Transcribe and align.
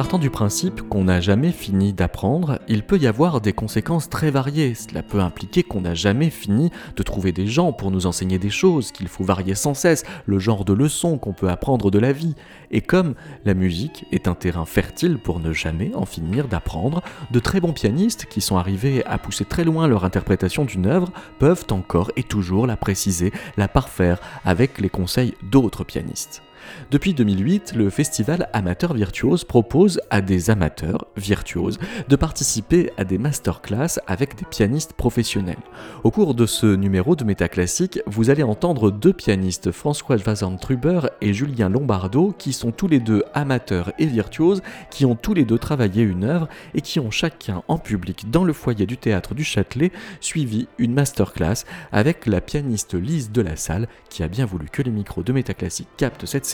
Partant 0.00 0.18
du 0.18 0.30
principe 0.30 0.80
qu'on 0.88 1.04
n'a 1.04 1.20
jamais 1.20 1.52
fini 1.52 1.92
d'apprendre, 1.92 2.58
il 2.68 2.84
peut 2.84 2.96
y 2.96 3.06
avoir 3.06 3.42
des 3.42 3.52
conséquences 3.52 4.08
très 4.08 4.30
variées. 4.30 4.74
Cela 4.74 5.02
peut 5.02 5.20
impliquer 5.20 5.62
qu'on 5.62 5.82
n'a 5.82 5.92
jamais 5.92 6.30
fini 6.30 6.70
de 6.96 7.02
trouver 7.02 7.32
des 7.32 7.46
gens 7.46 7.74
pour 7.74 7.90
nous 7.90 8.06
enseigner 8.06 8.38
des 8.38 8.48
choses, 8.48 8.92
qu'il 8.92 9.08
faut 9.08 9.24
varier 9.24 9.54
sans 9.54 9.74
cesse 9.74 10.04
le 10.24 10.38
genre 10.38 10.64
de 10.64 10.72
leçons 10.72 11.18
qu'on 11.18 11.34
peut 11.34 11.50
apprendre 11.50 11.90
de 11.90 11.98
la 11.98 12.12
vie. 12.12 12.34
Et 12.70 12.80
comme 12.80 13.14
la 13.44 13.52
musique 13.52 14.06
est 14.10 14.26
un 14.26 14.34
terrain 14.34 14.64
fertile 14.64 15.18
pour 15.18 15.38
ne 15.38 15.52
jamais 15.52 15.94
en 15.94 16.06
finir 16.06 16.48
d'apprendre, 16.48 17.02
de 17.30 17.38
très 17.38 17.60
bons 17.60 17.74
pianistes 17.74 18.24
qui 18.24 18.40
sont 18.40 18.56
arrivés 18.56 19.04
à 19.04 19.18
pousser 19.18 19.44
très 19.44 19.64
loin 19.64 19.86
leur 19.86 20.06
interprétation 20.06 20.64
d'une 20.64 20.86
œuvre 20.86 21.12
peuvent 21.38 21.66
encore 21.72 22.10
et 22.16 22.22
toujours 22.22 22.66
la 22.66 22.78
préciser, 22.78 23.34
la 23.58 23.68
parfaire 23.68 24.18
avec 24.46 24.80
les 24.80 24.88
conseils 24.88 25.34
d'autres 25.42 25.84
pianistes. 25.84 26.42
Depuis 26.90 27.14
2008, 27.14 27.74
le 27.76 27.90
festival 27.90 28.48
Amateurs 28.52 28.94
Virtuoses 28.94 29.44
propose 29.44 30.00
à 30.10 30.20
des 30.20 30.50
amateurs 30.50 31.06
virtuoses 31.16 31.78
de 32.08 32.16
participer 32.16 32.92
à 32.96 33.04
des 33.04 33.18
masterclass 33.18 34.00
avec 34.06 34.36
des 34.36 34.44
pianistes 34.44 34.92
professionnels. 34.92 35.56
Au 36.04 36.10
cours 36.10 36.34
de 36.34 36.46
ce 36.46 36.66
numéro 36.66 37.16
de 37.16 37.24
Métaclassique, 37.24 38.00
vous 38.06 38.30
allez 38.30 38.42
entendre 38.42 38.90
deux 38.90 39.12
pianistes, 39.12 39.70
François 39.70 40.16
Vazan 40.16 40.56
Truber 40.56 41.00
et 41.20 41.32
Julien 41.32 41.68
Lombardo, 41.68 42.34
qui 42.36 42.52
sont 42.52 42.72
tous 42.72 42.88
les 42.88 43.00
deux 43.00 43.22
amateurs 43.34 43.92
et 43.98 44.06
virtuoses, 44.06 44.62
qui 44.90 45.04
ont 45.04 45.16
tous 45.16 45.34
les 45.34 45.44
deux 45.44 45.58
travaillé 45.58 46.02
une 46.02 46.24
œuvre 46.24 46.48
et 46.74 46.80
qui 46.80 47.00
ont 47.00 47.10
chacun 47.10 47.62
en 47.68 47.78
public 47.78 48.30
dans 48.30 48.44
le 48.44 48.52
foyer 48.52 48.86
du 48.86 48.96
théâtre 48.96 49.34
du 49.34 49.44
Châtelet 49.44 49.92
suivi 50.20 50.68
une 50.78 50.94
masterclass 50.94 51.64
avec 51.92 52.26
la 52.26 52.40
pianiste 52.40 52.94
Lise 52.94 53.30
de 53.30 53.42
la 53.42 53.56
Salle 53.56 53.88
qui 54.08 54.22
a 54.22 54.28
bien 54.28 54.46
voulu 54.46 54.66
que 54.70 54.82
les 54.82 54.90
micros 54.90 55.22
de 55.22 55.32
Métaclassique 55.32 55.88
captent 55.96 56.26
cette 56.26 56.46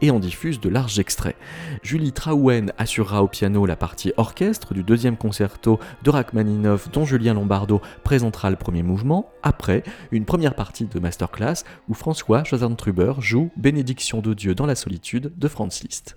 et 0.00 0.10
en 0.10 0.18
diffuse 0.18 0.60
de 0.60 0.68
larges 0.68 0.98
extraits. 0.98 1.36
Julie 1.82 2.12
Traouen 2.12 2.72
assurera 2.78 3.22
au 3.22 3.28
piano 3.28 3.66
la 3.66 3.76
partie 3.76 4.12
orchestre 4.16 4.74
du 4.74 4.82
deuxième 4.82 5.16
concerto 5.16 5.78
de 6.02 6.10
Rachmaninoff 6.10 6.90
dont 6.90 7.04
Julien 7.04 7.34
Lombardo 7.34 7.80
présentera 8.02 8.50
le 8.50 8.56
premier 8.56 8.82
mouvement. 8.82 9.30
Après, 9.42 9.82
une 10.10 10.24
première 10.24 10.54
partie 10.54 10.86
de 10.86 10.98
masterclass 10.98 11.64
où 11.88 11.94
François 11.94 12.42
Truber 12.76 13.14
joue 13.18 13.50
Bénédiction 13.56 14.20
de 14.20 14.34
Dieu 14.34 14.54
dans 14.54 14.66
la 14.66 14.74
solitude 14.74 15.32
de 15.36 15.48
Franz 15.48 15.82
Liszt. 15.82 16.16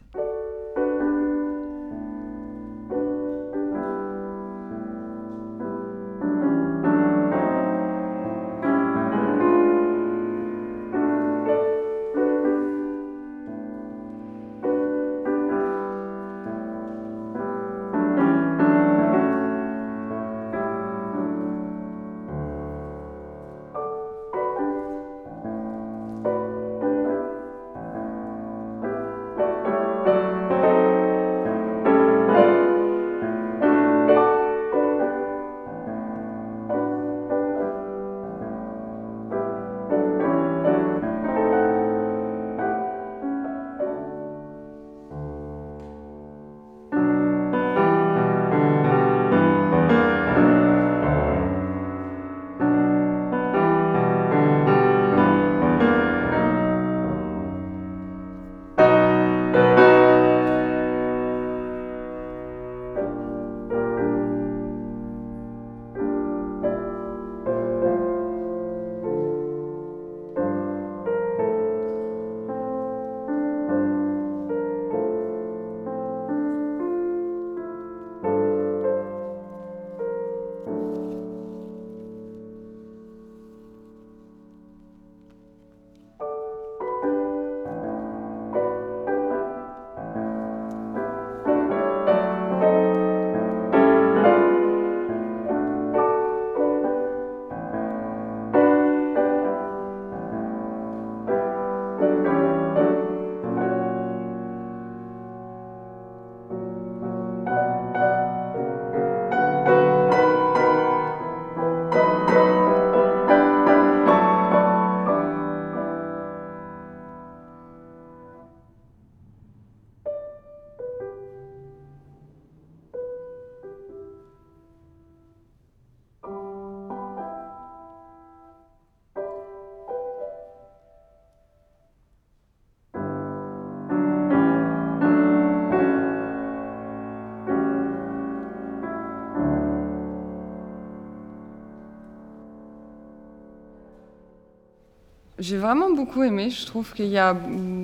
J'ai 145.45 145.57
vraiment 145.57 145.92
beaucoup 145.92 146.24
aimé. 146.24 146.50
Je 146.50 146.66
trouve 146.66 146.92
qu'il 146.94 147.06
y 147.06 147.19
a 147.19 147.38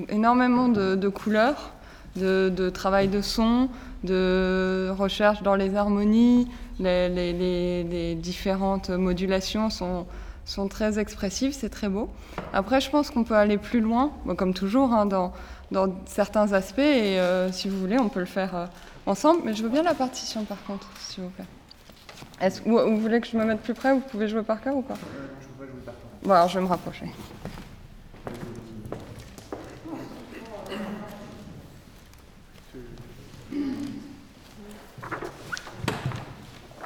énormément 0.08 0.66
de, 0.66 1.08
couleurs, 1.08 1.70
de, 2.16 2.70
travail 2.70 3.06
de 3.06 3.20
son, 3.20 3.68
de 4.02 4.88
recherche 4.90 5.44
dans 5.44 5.54
les 5.54 5.76
harmonies. 5.76 6.48
Les, 6.80 8.16
différentes 8.20 8.90
modulations 8.90 9.70
sont, 9.70 10.06
sont 10.44 10.66
très 10.66 10.98
expressives, 10.98 11.52
c'est 11.52 11.68
très 11.68 11.88
beau. 11.88 12.08
Après, 12.52 12.80
je 12.80 12.90
pense 12.90 13.12
qu'on 13.12 13.22
peut 13.22 13.36
aller 13.36 13.58
plus 13.58 13.80
loin, 13.80 14.10
comme 14.36 14.54
toujours, 14.54 14.92
hein, 14.92 15.06
dans, 15.06 15.32
dans, 15.70 15.86
certains 16.06 16.52
aspects. 16.54 16.80
Et 16.80 17.20
euh, 17.20 17.52
si 17.52 17.68
vous 17.68 17.78
voulez, 17.78 18.00
on 18.00 18.08
peut 18.08 18.18
le 18.18 18.26
faire 18.26 18.56
euh, 18.56 18.66
ensemble. 19.06 19.42
Mais 19.44 19.54
je 19.54 19.62
veux 19.62 19.68
bien 19.68 19.84
la 19.84 19.94
partition, 19.94 20.42
par 20.44 20.60
contre, 20.64 20.88
s'il 20.98 21.22
vous 21.22 21.30
plaît. 21.30 21.44
Est-ce 22.40 22.60
que 22.60 22.68
vous, 22.68 22.96
voulez 22.96 23.20
que 23.20 23.28
je 23.28 23.36
me 23.36 23.44
mette 23.44 23.60
plus 23.60 23.74
près? 23.74 23.94
Vous 23.94 24.00
pouvez 24.00 24.26
jouer 24.26 24.42
par 24.42 24.60
cœur 24.60 24.74
ou 24.74 24.82
pas? 24.82 24.94
Je 24.94 25.46
peux 25.46 25.64
pas 25.64 25.70
jouer 25.70 25.80
par 25.84 25.94
cœur. 25.94 26.02
Bon, 26.24 26.32
alors 26.34 26.48
je 26.48 26.58
vais 26.58 26.64
me 26.64 26.68
rapprocher. 26.68 27.06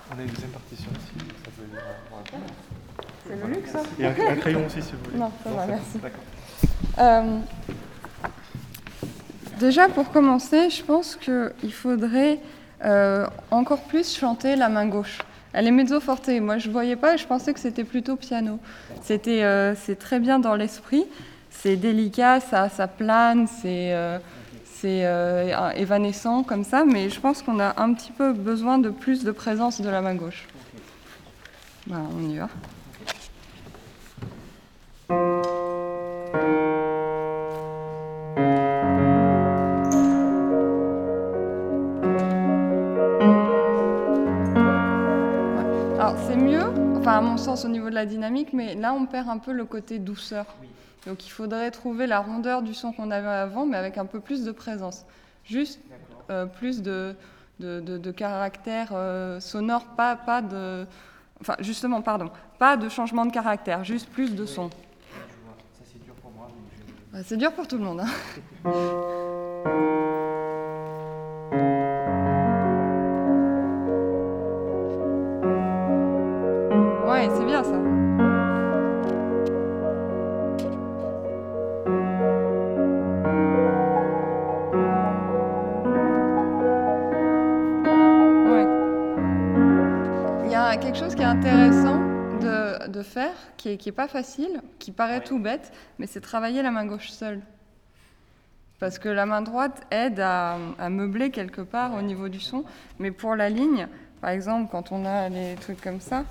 On 0.08 0.18
a 0.18 0.22
une 0.22 0.28
deuxième 0.28 0.50
partition 0.50 0.90
ici, 0.90 1.26
ça 1.44 1.50
peut 1.54 1.64
aider 1.64 1.76
C'est 2.30 3.16
le 3.44 3.54
luxe, 3.54 3.70
ça 3.70 3.82
Et 3.98 4.06
un, 4.06 4.12
crayon 4.12 4.66
aussi, 4.66 4.82
si 4.82 4.92
vous 4.92 5.04
voulez. 5.04 5.18
Non, 5.18 5.30
ça 5.42 5.50
va, 5.50 5.66
merci. 5.66 5.98
Euh, 6.98 7.38
déjà, 9.58 9.88
pour 9.88 10.10
commencer, 10.10 10.70
je 10.70 10.82
pense 10.82 11.16
qu'il 11.16 11.72
faudrait 11.72 12.38
euh, 12.84 13.26
encore 13.50 13.82
plus 13.82 14.16
chanter 14.16 14.56
la 14.56 14.68
main 14.68 14.86
gauche. 14.86 15.18
Elle 15.52 15.66
est 15.66 15.70
mezzo 15.70 16.00
forte. 16.00 16.28
Moi, 16.28 16.58
je 16.58 16.68
ne 16.68 16.72
voyais 16.72 16.96
pas 16.96 17.14
et 17.14 17.18
je 17.18 17.26
pensais 17.26 17.52
que 17.54 17.60
c'était 17.60 17.84
plutôt 17.84 18.16
piano. 18.16 18.58
C'était, 19.02 19.42
euh, 19.42 19.74
c'est 19.74 19.96
très 19.96 20.20
bien 20.20 20.38
dans 20.38 20.54
l'esprit. 20.54 21.04
C'est 21.50 21.76
délicat, 21.76 22.40
ça, 22.40 22.68
ça 22.68 22.86
plane, 22.86 23.46
c'est 23.46 23.94
c'est 24.80 25.06
euh, 25.06 25.70
évanescent 25.74 26.42
comme 26.42 26.62
ça, 26.62 26.84
mais 26.84 27.08
je 27.08 27.18
pense 27.18 27.42
qu'on 27.42 27.58
a 27.60 27.80
un 27.80 27.94
petit 27.94 28.12
peu 28.12 28.32
besoin 28.32 28.78
de 28.78 28.90
plus 28.90 29.24
de 29.24 29.30
présence 29.30 29.80
de 29.80 29.88
la 29.88 30.02
main 30.02 30.14
gauche. 30.14 30.46
On 31.90 32.28
y 32.28 32.36
va. 32.36 32.48
Alors 35.08 35.22
c'est 46.26 46.36
mieux, 46.36 46.62
enfin 46.96 47.12
à 47.12 47.20
mon 47.20 47.36
sens 47.36 47.64
au 47.64 47.68
niveau 47.68 47.88
de 47.88 47.94
la 47.94 48.06
dynamique, 48.06 48.52
mais 48.52 48.74
là 48.74 48.92
on 48.92 49.06
perd 49.06 49.28
un 49.28 49.38
peu 49.38 49.52
le 49.52 49.64
côté 49.64 49.98
douceur. 49.98 50.46
Donc 51.06 51.24
il 51.24 51.30
faudrait 51.30 51.70
trouver 51.70 52.08
la 52.08 52.18
rondeur 52.18 52.62
du 52.62 52.74
son 52.74 52.92
qu'on 52.92 53.12
avait 53.12 53.28
avant, 53.28 53.64
mais 53.64 53.76
avec 53.76 53.98
un 53.98 54.06
peu 54.06 54.18
plus 54.18 54.44
de 54.44 54.50
présence. 54.50 55.04
Juste 55.44 55.80
euh, 56.30 56.46
plus 56.46 56.82
de, 56.82 57.14
de, 57.60 57.80
de, 57.80 57.98
de 57.98 58.10
caractère 58.10 58.88
euh, 58.92 59.38
sonore, 59.38 59.84
pas, 59.96 60.16
pas 60.16 60.42
de... 60.42 60.84
Enfin 61.40 61.54
justement, 61.60 62.02
pardon, 62.02 62.30
pas 62.58 62.76
de 62.76 62.88
changement 62.88 63.24
de 63.24 63.32
caractère, 63.32 63.84
juste 63.84 64.08
plus 64.08 64.34
de 64.34 64.46
son. 64.46 64.70
Ouais, 67.16 67.22
C'est 67.26 67.36
dur 67.38 67.52
pour 67.52 67.66
tout 67.66 67.78
le 67.78 67.84
monde. 67.84 68.00
hein. 68.00 68.06
qui 93.66 93.72
est, 93.72 93.76
qui 93.78 93.88
est 93.88 93.92
pas 93.92 94.06
facile, 94.06 94.60
qui 94.78 94.92
paraît 94.92 95.24
tout 95.24 95.40
bête, 95.40 95.72
mais 95.98 96.06
c'est 96.06 96.20
travailler 96.20 96.62
la 96.62 96.70
main 96.70 96.86
gauche 96.86 97.10
seule. 97.10 97.40
Parce 98.78 99.00
que 99.00 99.08
la 99.08 99.26
main 99.26 99.42
droite 99.42 99.82
aide 99.90 100.20
à, 100.20 100.56
à 100.78 100.88
meubler 100.88 101.30
quelque 101.32 101.62
part 101.62 101.94
au 101.94 102.02
niveau 102.02 102.28
du 102.28 102.38
son, 102.38 102.64
mais 103.00 103.10
pour 103.10 103.34
la 103.34 103.48
ligne, 103.48 103.88
par 104.20 104.30
exemple, 104.30 104.68
quand 104.70 104.92
on 104.92 105.04
a 105.04 105.28
les 105.30 105.56
trucs 105.56 105.80
comme 105.80 106.00
ça, 106.00 106.24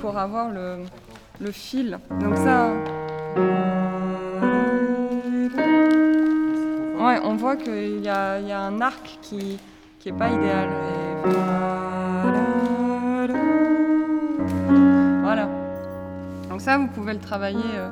pour 0.00 0.18
avoir 0.18 0.50
le, 0.50 0.84
le 1.40 1.50
fil. 1.50 1.98
Donc 2.20 2.36
ça. 2.36 2.70
Ouais, 7.04 7.20
on 7.24 7.34
voit 7.36 7.56
qu'il 7.56 8.00
y 8.04 8.08
a, 8.08 8.38
il 8.40 8.48
y 8.48 8.52
a 8.52 8.60
un 8.60 8.80
arc 8.80 9.18
qui 9.22 9.58
qui 9.98 10.10
est 10.10 10.16
pas 10.16 10.28
idéal. 10.28 10.68
Et- 10.68 11.05
Voilà. 15.22 15.48
Donc 16.48 16.60
ça, 16.60 16.78
vous 16.78 16.86
pouvez 16.88 17.12
le 17.14 17.20
travailler. 17.20 17.62
euh, 17.74 17.88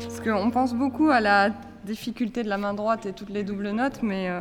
parce 0.00 0.20
qu'on 0.20 0.50
pense 0.50 0.74
beaucoup 0.74 1.10
à 1.10 1.20
la 1.20 1.50
difficulté 1.84 2.42
de 2.42 2.48
la 2.48 2.58
main 2.58 2.74
droite 2.74 3.06
et 3.06 3.12
toutes 3.12 3.30
les 3.30 3.44
doubles 3.44 3.70
notes, 3.70 4.00
mais, 4.02 4.28
euh, 4.30 4.40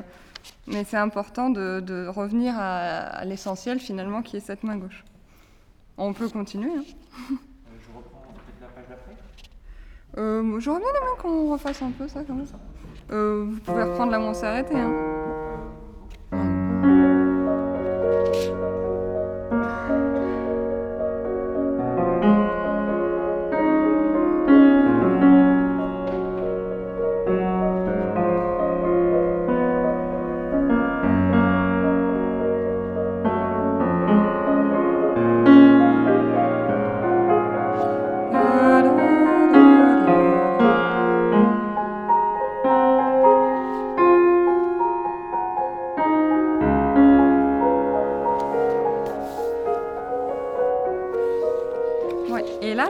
mais 0.67 0.83
c'est 0.83 0.97
important 0.97 1.49
de, 1.49 1.79
de 1.79 2.07
revenir 2.07 2.53
à, 2.57 2.97
à 2.99 3.25
l'essentiel 3.25 3.79
finalement, 3.79 4.21
qui 4.21 4.37
est 4.37 4.41
cette 4.41 4.63
main 4.63 4.77
gauche. 4.77 5.03
On 5.97 6.13
peut 6.13 6.29
continuer. 6.29 6.69
hein. 6.77 6.83
Je 6.89 7.95
reprends 7.95 8.21
peut-être 8.33 8.61
la 8.61 8.67
page 8.67 8.85
d'après. 8.89 9.15
Euh, 10.17 10.59
J'aurais 10.59 10.79
bien 10.79 10.89
aimé 10.89 11.07
qu'on 11.21 11.51
refasse 11.51 11.81
un 11.81 11.91
peu 11.91 12.07
ça 12.07 12.23
comme 12.23 12.45
ça. 12.45 12.55
Euh, 13.11 13.45
vous 13.47 13.59
pouvez 13.59 13.83
reprendre 13.83 14.11
là 14.11 14.19
où 14.19 14.23
on 14.23 14.33
s'est 14.33 14.47
arrêté. 14.47 14.75
Hein. 14.75 14.91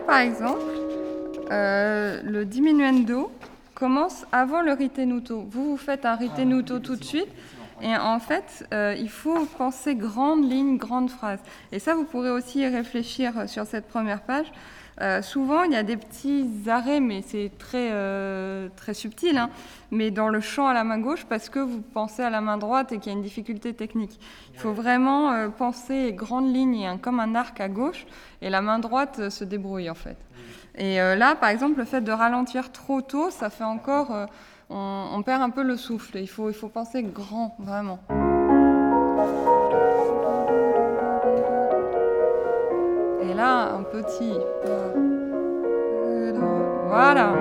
Par 0.06 0.20
exemple, 0.20 0.62
euh, 1.52 2.22
le 2.24 2.46
diminuendo 2.46 3.32
commence 3.74 4.26
avant 4.32 4.62
le 4.62 4.74
ritenuto. 4.74 5.46
Vous, 5.50 5.72
vous 5.72 5.78
faites 5.78 6.06
un 6.06 6.16
ritenuto 6.16 6.80
tout 6.80 6.96
de 6.96 7.04
suite. 7.04 7.30
Et 7.84 7.96
en 7.96 8.20
fait, 8.20 8.68
euh, 8.74 8.96
il 8.98 9.10
faut 9.10 9.46
penser 9.58 9.96
grande 9.96 10.50
ligne, 10.50 10.78
grande 10.78 11.10
phrase. 11.10 11.40
Et 11.72 11.80
ça, 11.80 11.96
vous 11.96 12.04
pourrez 12.04 12.30
aussi 12.30 12.60
y 12.60 12.68
réfléchir 12.68 13.38
euh, 13.38 13.48
sur 13.48 13.66
cette 13.66 13.88
première 13.88 14.22
page. 14.22 14.52
Euh, 15.00 15.24
souvent, 15.24 15.64
il 15.64 15.72
y 15.72 15.76
a 15.76 15.82
des 15.82 15.98
petits 15.98 16.48
arrêts, 16.68 17.00
mais 17.00 17.24
c'est 17.26 17.50
très, 17.58 17.90
euh, 17.92 18.68
très 18.76 18.94
subtil, 18.94 19.36
hein, 19.38 19.50
mais 19.90 20.12
dans 20.12 20.28
le 20.30 20.42
chant 20.42 20.68
à 20.68 20.74
la 20.76 20.84
main 20.84 21.00
gauche, 21.00 21.26
parce 21.26 21.50
que 21.50 21.58
vous 21.60 21.82
pensez 21.82 22.22
à 22.22 22.30
la 22.30 22.40
main 22.40 22.58
droite 22.58 22.92
et 22.92 23.00
qu'il 23.00 23.12
y 23.12 23.16
a 23.16 23.18
une 23.18 23.24
difficulté 23.24 23.74
technique. 23.74 24.20
Il 24.54 24.60
faut 24.60 24.74
vraiment 24.74 25.32
euh, 25.32 25.48
penser 25.50 26.14
grande 26.14 26.54
ligne 26.54 26.86
un- 26.86 26.98
comme 27.00 27.20
un 27.20 27.34
arc 27.34 27.60
à 27.62 27.70
gauche, 27.70 28.06
et 28.44 28.52
la 28.52 28.62
main 28.62 28.78
droite 28.78 29.30
se 29.30 29.44
débrouille 29.44 29.90
en 29.90 29.96
fait. 29.96 30.18
Et 30.78 30.98
là, 30.98 31.36
par 31.36 31.50
exemple, 31.50 31.80
le 31.80 31.86
fait 31.86 32.02
de 32.02 32.12
ralentir 32.14 32.72
trop 32.72 33.02
tôt, 33.02 33.30
ça 33.32 33.50
fait 33.50 33.66
encore... 33.66 34.28
on, 34.72 35.22
perd 35.24 35.42
un 35.42 35.50
peu 35.50 35.64
le 35.64 35.78
souffle. 35.78 36.18
Il 36.18 36.28
faut, 36.28 36.50
il 36.50 36.56
faut 36.56 36.70
penser 36.70 37.04
grand, 37.04 37.56
vraiment. 37.60 38.00
Et 43.22 43.34
là, 43.34 43.74
un 43.74 43.84
petit. 43.84 44.34
Voilà. 46.88 47.34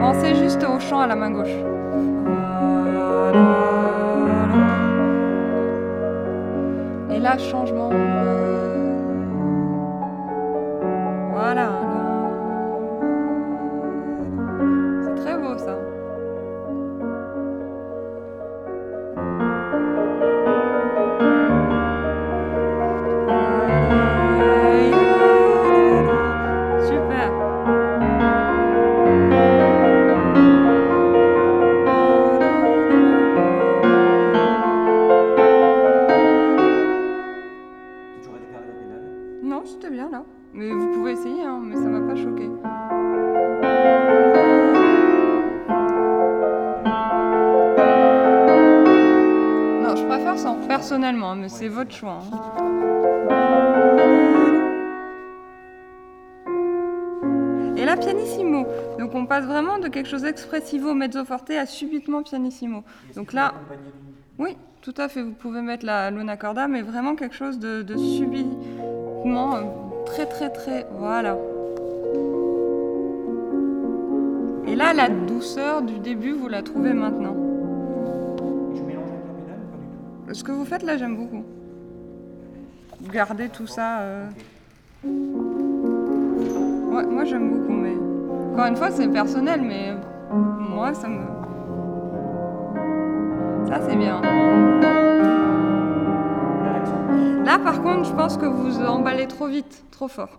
Pensez 0.00 0.34
juste 0.34 0.64
au 0.64 0.80
chant 0.80 1.00
à 1.00 1.06
la 1.06 1.16
main 1.16 1.30
gauche. 1.30 1.48
Et 7.10 7.18
là, 7.20 7.38
changement. 7.38 7.90
Voilà. 11.32 11.83
Là, 57.94 58.00
pianissimo. 58.00 58.66
Donc 58.98 59.14
on 59.14 59.26
passe 59.26 59.44
vraiment 59.44 59.78
de 59.78 59.88
quelque 59.88 60.08
chose 60.08 60.22
d'expressivo 60.22 60.94
mezzo 60.94 61.24
forte 61.24 61.50
à 61.50 61.66
subitement 61.66 62.22
pianissimo. 62.22 62.84
Donc 63.16 63.32
là, 63.32 63.54
oui, 64.38 64.56
tout 64.82 64.94
à 64.96 65.08
fait. 65.08 65.22
Vous 65.22 65.32
pouvez 65.32 65.62
mettre 65.62 65.86
la 65.86 66.10
luna 66.10 66.36
corda, 66.36 66.68
mais 66.68 66.82
vraiment 66.82 67.14
quelque 67.14 67.34
chose 67.34 67.58
de, 67.58 67.82
de 67.82 67.96
subitement 67.96 69.56
euh, 69.56 69.62
très 70.06 70.26
très 70.26 70.50
très. 70.50 70.86
Voilà. 70.98 71.36
Et 74.66 74.76
là, 74.76 74.92
la 74.94 75.08
douceur 75.08 75.82
du 75.82 75.98
début, 75.98 76.32
vous 76.32 76.48
la 76.48 76.62
trouvez 76.62 76.94
maintenant. 76.94 77.36
Je 78.74 78.82
mélange 78.82 79.08
avec 79.10 79.24
la 79.26 79.32
pédale 79.34 79.58
ou 79.62 79.70
pas 79.70 79.76
du 79.78 79.86
tout? 80.28 80.34
Ce 80.34 80.42
que 80.42 80.52
vous 80.52 80.64
faites 80.64 80.82
là, 80.82 80.96
j'aime 80.96 81.16
beaucoup. 81.16 81.44
Gardez 83.12 83.48
tout 83.50 83.66
ça. 83.66 84.00
euh. 84.00 84.26
Ouais, 86.94 87.04
moi 87.04 87.24
j'aime 87.24 87.50
encore 88.54 88.66
une 88.66 88.76
fois, 88.76 88.92
c'est 88.92 89.08
personnel, 89.08 89.62
mais 89.62 89.96
moi 90.30 90.94
ça 90.94 91.08
me. 91.08 91.24
Ça 93.66 93.80
c'est 93.84 93.96
bien. 93.96 94.20
Là, 97.44 97.58
par 97.58 97.82
contre, 97.82 98.04
je 98.08 98.12
pense 98.14 98.36
que 98.36 98.46
vous 98.46 98.80
emballez 98.80 99.26
trop 99.26 99.48
vite, 99.48 99.84
trop 99.90 100.06
fort. 100.06 100.38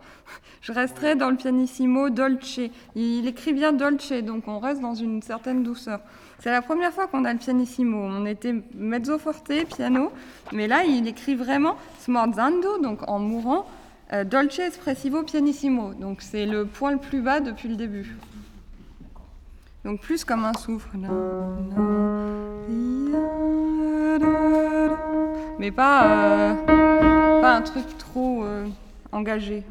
Je 0.61 0.71
resterai 0.71 1.15
dans 1.15 1.29
le 1.29 1.35
pianissimo 1.35 2.09
dolce. 2.09 2.61
Il 2.95 3.27
écrit 3.27 3.51
bien 3.51 3.73
dolce, 3.73 4.13
donc 4.23 4.47
on 4.47 4.59
reste 4.59 4.79
dans 4.79 4.95
une 4.95 5.21
certaine 5.21 5.61
douceur. 5.63 5.99
C'est 6.39 6.51
la 6.51 6.61
première 6.61 6.93
fois 6.93 7.07
qu'on 7.07 7.25
a 7.25 7.33
le 7.33 7.39
pianissimo. 7.39 7.97
On 7.97 8.25
était 8.25 8.55
mezzo 8.75 9.17
forte, 9.17 9.51
piano, 9.75 10.13
mais 10.53 10.67
là, 10.67 10.85
il 10.85 11.05
écrit 11.09 11.35
vraiment 11.35 11.75
smorzando, 11.99 12.77
donc 12.81 12.99
en 13.09 13.19
mourant, 13.19 13.65
dolce 14.25 14.59
espressivo 14.59 15.23
pianissimo. 15.23 15.93
Donc 15.93 16.21
c'est 16.21 16.45
le 16.45 16.65
point 16.65 16.91
le 16.91 16.99
plus 16.99 17.21
bas 17.21 17.39
depuis 17.39 17.67
le 17.67 17.75
début. 17.75 18.15
Donc 19.83 20.01
plus 20.01 20.25
comme 20.25 20.45
un 20.45 20.53
souffle. 20.53 20.97
Mais 25.59 25.71
pas, 25.71 26.05
euh, 26.05 27.41
pas 27.41 27.55
un 27.55 27.61
truc 27.61 27.97
trop 27.97 28.43
euh, 28.43 28.67
engagé. 29.11 29.63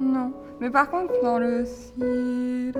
Non. 0.00 0.32
Mais 0.60 0.70
par 0.70 0.90
contre, 0.90 1.12
dans 1.22 1.38
le 1.38 1.64
si, 1.64 2.72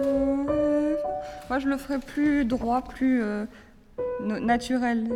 moi 1.49 1.59
je 1.59 1.69
le 1.69 1.77
ferais 1.77 1.99
plus 1.99 2.45
droit, 2.45 2.83
plus 2.83 3.23
euh, 3.23 3.45
naturel. 4.23 5.09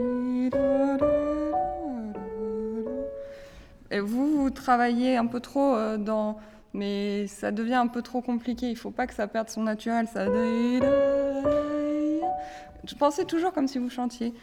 Et 3.90 4.00
vous, 4.00 4.36
vous 4.36 4.50
travaillez 4.50 5.16
un 5.16 5.26
peu 5.26 5.40
trop 5.40 5.74
euh, 5.74 5.96
dans. 5.96 6.38
Mais 6.72 7.26
ça 7.28 7.52
devient 7.52 7.74
un 7.74 7.86
peu 7.86 8.02
trop 8.02 8.20
compliqué. 8.20 8.68
Il 8.68 8.76
faut 8.76 8.90
pas 8.90 9.06
que 9.06 9.14
ça 9.14 9.28
perde 9.28 9.48
son 9.48 9.62
naturel. 9.62 10.08
Ça. 10.08 10.26
Je 10.26 10.80
pensais 12.98 13.24
toujours 13.24 13.52
comme 13.52 13.68
si 13.68 13.78
vous 13.78 13.90
chantiez. 13.90 14.34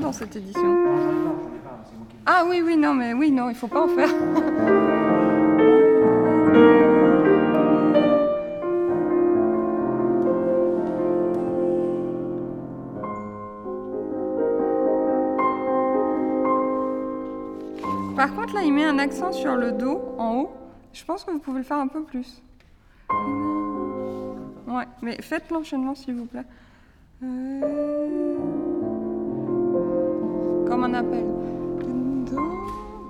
Dans 0.00 0.12
cette 0.12 0.36
édition. 0.36 0.76
Ah 2.26 2.44
oui, 2.48 2.62
oui, 2.64 2.76
non, 2.76 2.94
mais 2.94 3.12
oui, 3.12 3.30
non, 3.30 3.50
il 3.50 3.54
faut 3.54 3.68
pas 3.68 3.82
en 3.82 3.88
faire. 3.88 4.08
Par 18.16 18.34
contre, 18.34 18.54
là, 18.54 18.62
il 18.62 18.72
met 18.72 18.84
un 18.84 18.98
accent 18.98 19.32
sur 19.32 19.56
le 19.56 19.72
Do 19.72 20.00
en 20.18 20.36
haut. 20.36 20.52
Je 20.92 21.04
pense 21.04 21.24
que 21.24 21.30
vous 21.30 21.40
pouvez 21.40 21.58
le 21.58 21.64
faire 21.64 21.78
un 21.78 21.88
peu 21.88 22.02
plus. 22.02 22.42
Ouais, 24.66 24.84
mais 25.02 25.20
faites 25.20 25.50
l'enchaînement, 25.50 25.94
s'il 25.94 26.14
vous 26.14 26.26
plaît. 26.26 26.44
Comme 30.84 30.94
un 30.94 30.98
appel. 30.98 31.24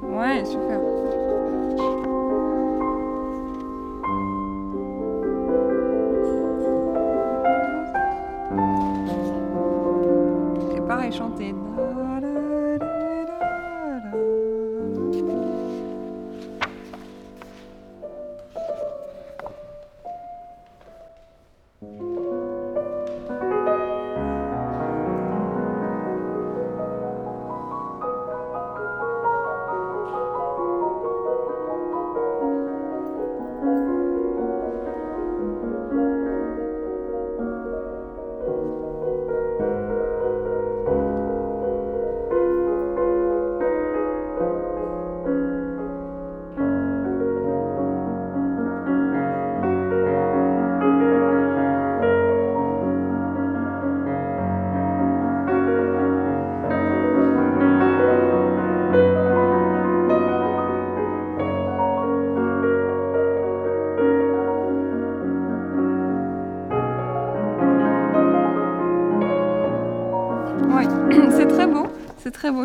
Ouais, 0.01 0.45
super. 0.45 0.94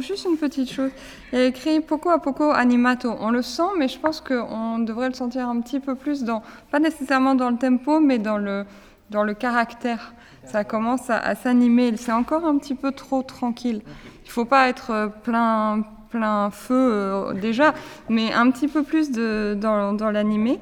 Juste 0.01 0.25
une 0.25 0.37
petite 0.37 0.69
chose. 0.69 0.91
Il 1.31 1.39
y 1.39 1.41
a 1.41 1.45
écrit 1.45 1.79
poco 1.79 2.09
a 2.09 2.19
poco 2.19 2.51
animato. 2.51 3.15
On 3.21 3.29
le 3.31 3.41
sent, 3.41 3.77
mais 3.77 3.87
je 3.87 3.97
pense 3.97 4.19
qu'on 4.19 4.79
devrait 4.79 5.07
le 5.07 5.13
sentir 5.13 5.47
un 5.47 5.61
petit 5.61 5.79
peu 5.79 5.95
plus 5.95 6.23
dans, 6.23 6.43
pas 6.69 6.79
nécessairement 6.79 7.33
dans 7.33 7.49
le 7.49 7.55
tempo, 7.55 8.01
mais 8.01 8.17
dans 8.19 8.37
le, 8.37 8.65
dans 9.09 9.23
le 9.23 9.33
caractère. 9.33 10.13
Ça 10.43 10.65
commence 10.65 11.09
à, 11.09 11.33
s'animer. 11.35 11.95
C'est 11.95 12.11
encore 12.11 12.43
un 12.45 12.57
petit 12.57 12.75
peu 12.75 12.91
trop 12.91 13.21
tranquille. 13.21 13.81
Il 14.25 14.31
faut 14.31 14.45
pas 14.45 14.67
être 14.67 14.91
euh, 14.91 15.07
plein, 15.07 15.83
plein 16.09 16.49
feu 16.51 16.73
euh, 16.75 17.33
déjà, 17.33 17.73
mais 18.09 18.33
un 18.33 18.51
petit 18.51 18.67
peu 18.67 18.83
plus 18.83 19.11
de, 19.11 19.57
dans, 19.59 19.93
dans 19.93 20.11
l'animé. 20.11 20.59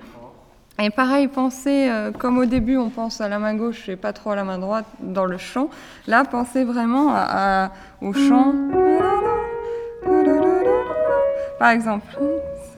Et 0.79 0.91
pareil, 0.91 1.27
pensez, 1.27 1.89
euh, 1.89 2.11
comme 2.11 2.37
au 2.37 2.45
début, 2.45 2.77
on 2.77 2.89
pense 2.89 3.19
à 3.19 3.27
la 3.27 3.39
main 3.39 3.55
gauche 3.55 3.89
et 3.89 3.95
pas 3.95 4.13
trop 4.13 4.29
à 4.31 4.35
la 4.35 4.43
main 4.43 4.59
droite 4.59 4.85
dans 4.99 5.25
le 5.25 5.39
chant. 5.39 5.71
Là, 6.05 6.23
pensez 6.23 6.63
vraiment 6.63 7.15
au 8.01 8.13
chant. 8.13 8.53
Par 11.57 11.71
exemple. 11.71 12.05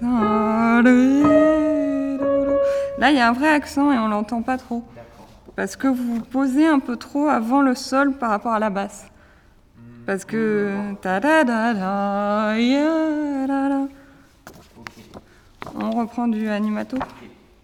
Là, 0.01 0.81
il 3.11 3.17
y 3.17 3.19
a 3.19 3.27
un 3.27 3.33
vrai 3.33 3.49
accent 3.49 3.91
et 3.91 3.97
on 3.97 4.07
l'entend 4.07 4.43
pas 4.43 4.57
trop. 4.57 4.81
Parce 5.57 5.75
que 5.75 5.87
vous 5.87 6.21
posez 6.21 6.67
un 6.67 6.79
peu 6.79 6.95
trop 6.95 7.27
avant 7.27 7.61
le 7.61 7.75
sol 7.75 8.13
par 8.13 8.29
rapport 8.29 8.53
à 8.53 8.59
la 8.59 8.69
basse. 8.69 9.07
Parce 10.05 10.23
que. 10.23 10.71
On 15.75 15.91
reprend 15.91 16.29
du 16.29 16.47
animato. 16.47 16.97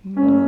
Ouais, 0.06 0.45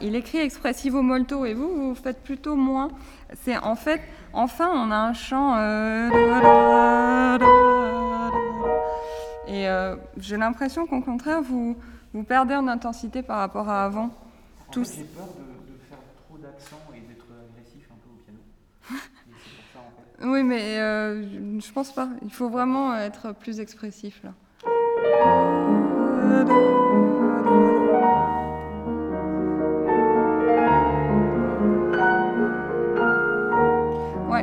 il 0.00 0.14
écrit 0.16 0.38
expressivo 0.38 1.02
molto 1.02 1.44
et 1.44 1.54
vous, 1.54 1.68
vous 1.68 1.94
faites 1.94 2.22
plutôt 2.22 2.56
moins. 2.56 2.88
C'est 3.42 3.56
en 3.58 3.76
fait, 3.76 4.00
enfin, 4.32 4.70
on 4.74 4.90
a 4.90 4.96
un 4.96 5.12
chant. 5.12 5.56
Et 9.46 9.68
euh, 9.68 9.96
j'ai 10.16 10.36
l'impression 10.36 10.86
qu'au 10.86 11.00
contraire, 11.00 11.42
vous, 11.42 11.76
vous 12.14 12.22
perdez 12.22 12.54
en 12.54 12.68
intensité 12.68 13.22
par 13.22 13.38
rapport 13.38 13.68
à 13.68 13.84
avant. 13.84 14.10
En. 14.68 14.72
J'ai 14.72 15.02
peur 15.04 15.26
de, 15.36 15.72
de, 15.72 15.78
faire 15.88 15.98
trop 16.28 16.38
d'accent 16.38 16.78
et 16.94 17.00
d'être 17.00 17.26
agressif 17.50 17.88
un 17.90 17.96
peu 17.96 18.10
au 18.10 18.18
piano. 18.24 18.38
ça, 19.74 19.80
en 19.80 19.90
fait. 19.90 20.26
Oui, 20.26 20.44
mais 20.44 20.78
euh, 20.78 21.60
je 21.60 21.72
pense 21.72 21.92
pas. 21.92 22.08
Il 22.22 22.30
faut 22.30 22.48
vraiment 22.48 22.94
être 22.94 23.32
plus 23.32 23.58
expressif 23.58 24.22
là. 24.22 24.32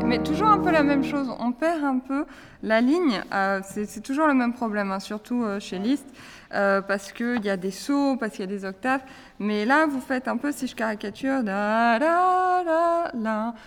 Mais 0.08 0.24
toujours 0.24 0.48
un 0.48 0.60
peu 0.60 0.72
la 0.72 0.84
même 0.84 1.04
chose. 1.04 1.30
On 1.40 1.52
perd 1.52 1.84
un 1.84 2.00
peu 2.00 2.26
la 2.64 2.80
ligne. 2.82 3.22
Euh, 3.34 3.60
c'est 3.64 4.02
toujours 4.02 4.28
le 4.28 4.34
même 4.34 4.54
problème, 4.54 4.92
hein, 4.92 5.00
surtout 5.00 5.44
euh, 5.44 5.60
chez 5.60 5.80
Liszt, 5.80 6.08
euh, 6.54 6.82
parce 6.82 7.12
qu'il 7.12 7.44
y 7.44 7.50
a 7.50 7.58
des 7.58 7.72
sauts, 7.72 8.16
parce 8.18 8.32
qu'il 8.32 8.42
y 8.42 8.44
a 8.44 8.48
des 8.48 8.64
octaves. 8.66 9.02
Mais 9.40 9.66
là, 9.66 9.86
vous 9.86 10.00
faites 10.00 10.28
un 10.28 10.38
peu, 10.38 10.52
si 10.52 10.68
je 10.68 10.76
caricature, 10.76 11.44
la, 11.44 12.00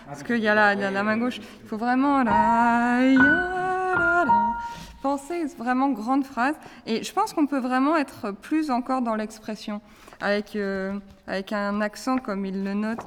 parce 0.07 0.23
qu'il 0.23 0.39
y 0.39 0.47
a 0.47 0.55
la, 0.55 0.75
la, 0.75 1.03
main 1.03 1.17
gauche. 1.17 1.39
Il 1.63 1.69
faut 1.69 1.77
vraiment 1.77 2.23
penser 5.03 5.45
vraiment 5.57 5.89
grande 5.89 6.25
phrase. 6.25 6.55
Et 6.87 7.03
je 7.03 7.13
pense 7.13 7.33
qu'on 7.33 7.45
peut 7.45 7.59
vraiment 7.59 7.95
être 7.97 8.31
plus 8.31 8.71
encore 8.71 9.03
dans 9.03 9.15
l'expression, 9.15 9.79
avec, 10.19 10.57
avec 11.27 11.53
un 11.53 11.81
accent 11.81 12.17
comme 12.17 12.45
il 12.45 12.63
le 12.63 12.73
note 12.73 12.99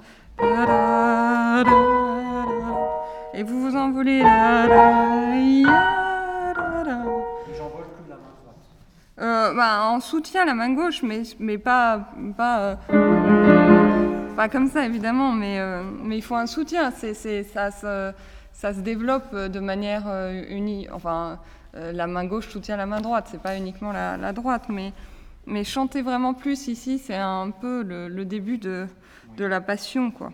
et 3.36 3.42
vous 3.42 3.60
vous 3.60 3.76
envolez. 3.76 4.20
J'envole 4.20 4.44
plus 7.96 8.08
la 8.08 8.16
main 8.16 8.32
droite. 8.42 8.56
Euh, 9.20 9.54
bah, 9.54 9.88
en 9.88 10.00
soutien 10.00 10.44
la 10.44 10.54
main 10.54 10.72
gauche, 10.72 11.02
mais, 11.02 11.22
mais 11.38 11.58
pas, 11.58 12.08
pas, 12.36 12.78
euh, 12.92 14.34
pas 14.36 14.48
comme 14.48 14.68
ça 14.68 14.86
évidemment, 14.86 15.32
mais, 15.32 15.58
euh, 15.58 15.82
mais 16.02 16.16
il 16.18 16.22
faut 16.22 16.36
un 16.36 16.46
soutien. 16.46 16.90
C'est, 16.90 17.14
ça, 17.42 17.70
se, 17.70 18.12
ça 18.52 18.72
se 18.72 18.80
développe 18.80 19.34
de 19.34 19.60
manière 19.60 20.04
unie. 20.48 20.86
Enfin, 20.92 21.38
la 21.74 22.06
main 22.06 22.24
gauche 22.24 22.48
soutient 22.48 22.76
la 22.76 22.86
main 22.86 23.00
droite, 23.00 23.28
c'est 23.30 23.42
pas 23.42 23.56
uniquement 23.56 23.92
la, 23.92 24.16
la, 24.16 24.32
droite, 24.32 24.66
mais, 24.68 24.92
mais 25.46 25.64
chanter 25.64 26.02
vraiment 26.02 26.34
plus 26.34 26.68
ici, 26.68 26.98
c'est 26.98 27.16
un 27.16 27.50
peu 27.50 27.82
le, 27.82 28.06
le 28.08 28.24
début 28.24 28.58
de, 28.58 28.86
de 29.36 29.44
la 29.44 29.60
passion, 29.60 30.12
quoi. 30.12 30.30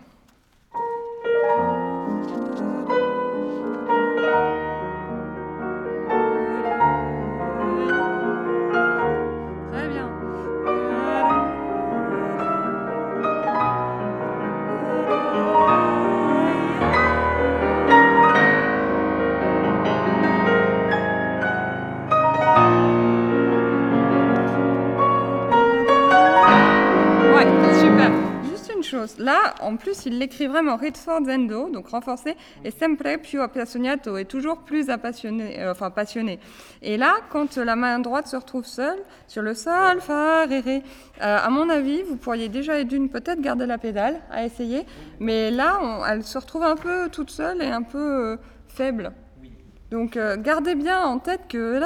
Là, 29.21 29.53
en 29.61 29.75
plus, 29.75 30.07
il 30.07 30.17
l'écrit 30.17 30.47
vraiment 30.47 30.77
rinforzando, 30.77 31.69
donc 31.69 31.89
renforcé, 31.89 32.35
et 32.65 32.71
sempre 32.71 33.17
più 33.17 33.39
appassionato, 33.39 34.17
et 34.17 34.25
toujours 34.25 34.57
plus 34.59 34.89
appassionné, 34.89 35.59
euh, 35.59 35.71
enfin 35.71 35.91
passionné. 35.91 36.39
Et 36.81 36.97
là, 36.97 37.17
quand 37.29 37.57
la 37.57 37.75
main 37.75 37.99
droite 37.99 38.25
se 38.25 38.35
retrouve 38.35 38.65
seule 38.65 38.97
sur 39.27 39.43
le 39.43 39.53
sol, 39.53 40.01
fa, 40.01 40.45
ré, 40.45 40.81
euh, 41.21 41.37
à 41.37 41.49
mon 41.51 41.69
avis, 41.69 42.01
vous 42.01 42.15
pourriez 42.15 42.49
déjà 42.49 42.83
d'une 42.83 43.09
peut-être 43.09 43.41
garder 43.41 43.67
la 43.67 43.77
pédale 43.77 44.19
à 44.31 44.43
essayer, 44.43 44.87
mais 45.19 45.51
là, 45.51 45.79
elle 46.09 46.23
se 46.23 46.39
retrouve 46.39 46.63
un 46.63 46.75
peu 46.75 47.07
toute 47.09 47.29
seule 47.29 47.61
et 47.61 47.69
un 47.69 47.83
peu 47.83 47.99
euh, 47.99 48.37
faible. 48.69 49.11
Donc 49.91 50.17
gardez 50.37 50.73
bien 50.73 51.03
en 51.03 51.19
tête 51.19 51.41
que 51.49 51.81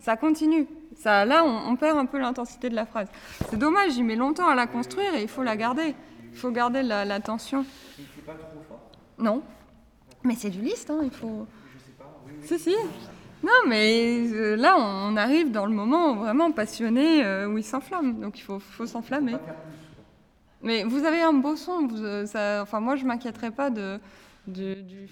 ça 0.00 0.16
continue. 0.18 0.68
Ça, 0.98 1.24
là, 1.24 1.44
on, 1.44 1.76
perd 1.76 1.96
un 1.96 2.06
peu 2.06 2.18
l'intensité 2.18 2.68
de 2.68 2.74
la 2.74 2.84
phrase. 2.84 3.06
C'est 3.48 3.56
dommage, 3.56 3.96
il 3.96 4.04
met 4.04 4.16
longtemps 4.16 4.48
à 4.48 4.56
la 4.56 4.66
construire 4.66 5.14
et 5.14 5.22
il 5.22 5.28
faut 5.28 5.44
la 5.44 5.56
garder. 5.56 5.94
Il 6.32 6.36
faut 6.36 6.50
garder 6.50 6.82
la, 6.82 7.20
tension. 7.20 7.64
Il 7.98 8.02
ne 8.02 8.08
fait 8.08 8.20
pas 8.22 8.34
trop 8.34 8.60
fort? 8.68 8.90
Non. 9.16 9.42
Mais 10.24 10.34
c'est 10.34 10.50
du 10.50 10.60
liste, 10.60 10.90
hein, 10.90 10.98
il 11.04 11.12
faut... 11.12 11.46
Je 11.72 11.84
sais 11.84 11.92
pas, 11.96 12.20
oui, 12.26 12.32
Si, 12.42 12.58
si. 12.58 12.74
Non, 13.44 13.68
mais 13.68 14.26
euh, 14.32 14.56
là, 14.56 14.76
on 14.76 15.16
arrive 15.16 15.52
dans 15.52 15.66
le 15.66 15.72
moment 15.72 16.16
vraiment 16.16 16.50
passionné 16.50 17.24
euh, 17.24 17.46
où 17.46 17.56
il 17.58 17.64
s'enflamme. 17.64 18.18
Donc 18.20 18.40
il 18.40 18.42
faut, 18.42 18.58
faut 18.58 18.86
s'enflammer. 18.86 19.36
Mais 20.62 20.82
vous 20.82 21.04
avez 21.04 21.22
un 21.22 21.32
beau 21.32 21.54
son. 21.54 21.86
Vous, 21.86 22.02
euh, 22.02 22.26
ça, 22.26 22.60
enfin, 22.62 22.80
moi, 22.80 22.96
je 22.96 23.04
m'inquiéterais 23.04 23.52
pas 23.52 23.70
de, 23.70 24.00
de 24.48 24.74
du... 24.74 25.08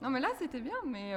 Non, 0.00 0.08
mais 0.08 0.20
là, 0.20 0.28
c'était 0.38 0.60
bien, 0.60 0.72
mais... 0.86 1.12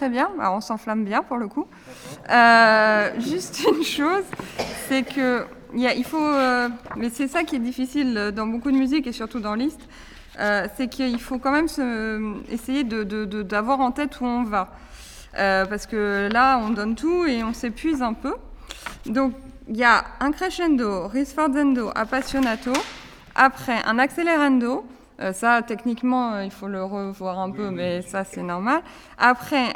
très 0.00 0.08
bien, 0.08 0.30
on 0.38 0.62
s'enflamme 0.62 1.04
bien 1.04 1.22
pour 1.22 1.36
le 1.36 1.46
coup. 1.46 1.66
Euh, 2.30 3.10
juste 3.20 3.62
une 3.76 3.84
chose, 3.84 4.24
c'est 4.88 5.02
que 5.02 5.44
il 5.74 6.04
faut, 6.04 6.16
euh, 6.16 6.70
mais 6.96 7.10
c'est 7.10 7.28
ça 7.28 7.44
qui 7.44 7.56
est 7.56 7.60
difficile 7.60 8.32
dans 8.34 8.46
beaucoup 8.46 8.70
de 8.70 8.78
musique 8.78 9.06
et 9.06 9.12
surtout 9.12 9.40
dans 9.40 9.54
Liszt, 9.54 9.80
euh, 10.38 10.66
c'est 10.74 10.88
qu'il 10.88 11.20
faut 11.20 11.38
quand 11.38 11.52
même 11.52 11.68
se, 11.68 11.82
essayer 12.50 12.82
d'avoir 12.82 13.76
de, 13.76 13.82
en 13.82 13.92
tête 13.92 14.22
où 14.22 14.24
on 14.24 14.42
va. 14.42 14.72
parce 15.34 15.84
que 15.84 16.30
là, 16.32 16.58
on 16.64 16.70
donne 16.70 16.94
tout 16.94 17.26
et 17.26 17.44
on 17.44 17.52
s'épuise 17.52 18.00
un 18.00 18.14
peu. 18.14 18.34
Donc, 19.04 19.34
il 19.68 19.76
y 19.76 19.84
a 19.84 20.02
un 20.20 20.32
crescendo, 20.32 21.08
risforzando, 21.08 21.90
appassionato, 21.94 22.72
après 23.34 23.82
un 23.84 23.98
accélérando, 23.98 24.82
ça, 25.34 25.60
techniquement, 25.60 26.40
il 26.40 26.50
faut 26.50 26.68
le 26.68 26.82
revoir 26.82 27.38
un 27.38 27.50
peu, 27.50 27.68
mais 27.68 28.00
ça, 28.00 28.24
c'est 28.24 28.42
normal. 28.42 28.80
Après, 29.18 29.74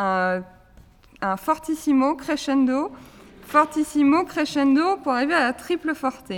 un, 0.00 1.36
fortissimo 1.36 2.14
crescendo, 2.16 2.90
fortissimo 3.42 4.24
crescendo 4.24 4.96
pour 5.02 5.12
arriver 5.12 5.34
à 5.34 5.40
la 5.40 5.52
triple 5.52 5.94
forte. 5.94 6.32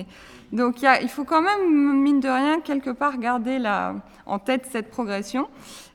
Donc 0.53 0.83
il 0.83 1.09
faut 1.09 1.25
quand 1.25 1.41
même, 1.41 2.01
mine 2.01 2.21
de 2.21 2.29
rien, 2.29 2.61
quelque 2.61 2.91
part 2.91 3.19
garder 3.19 3.63
en 4.27 4.39
tête 4.39 4.67
cette 4.71 4.91
progression. 4.91 5.49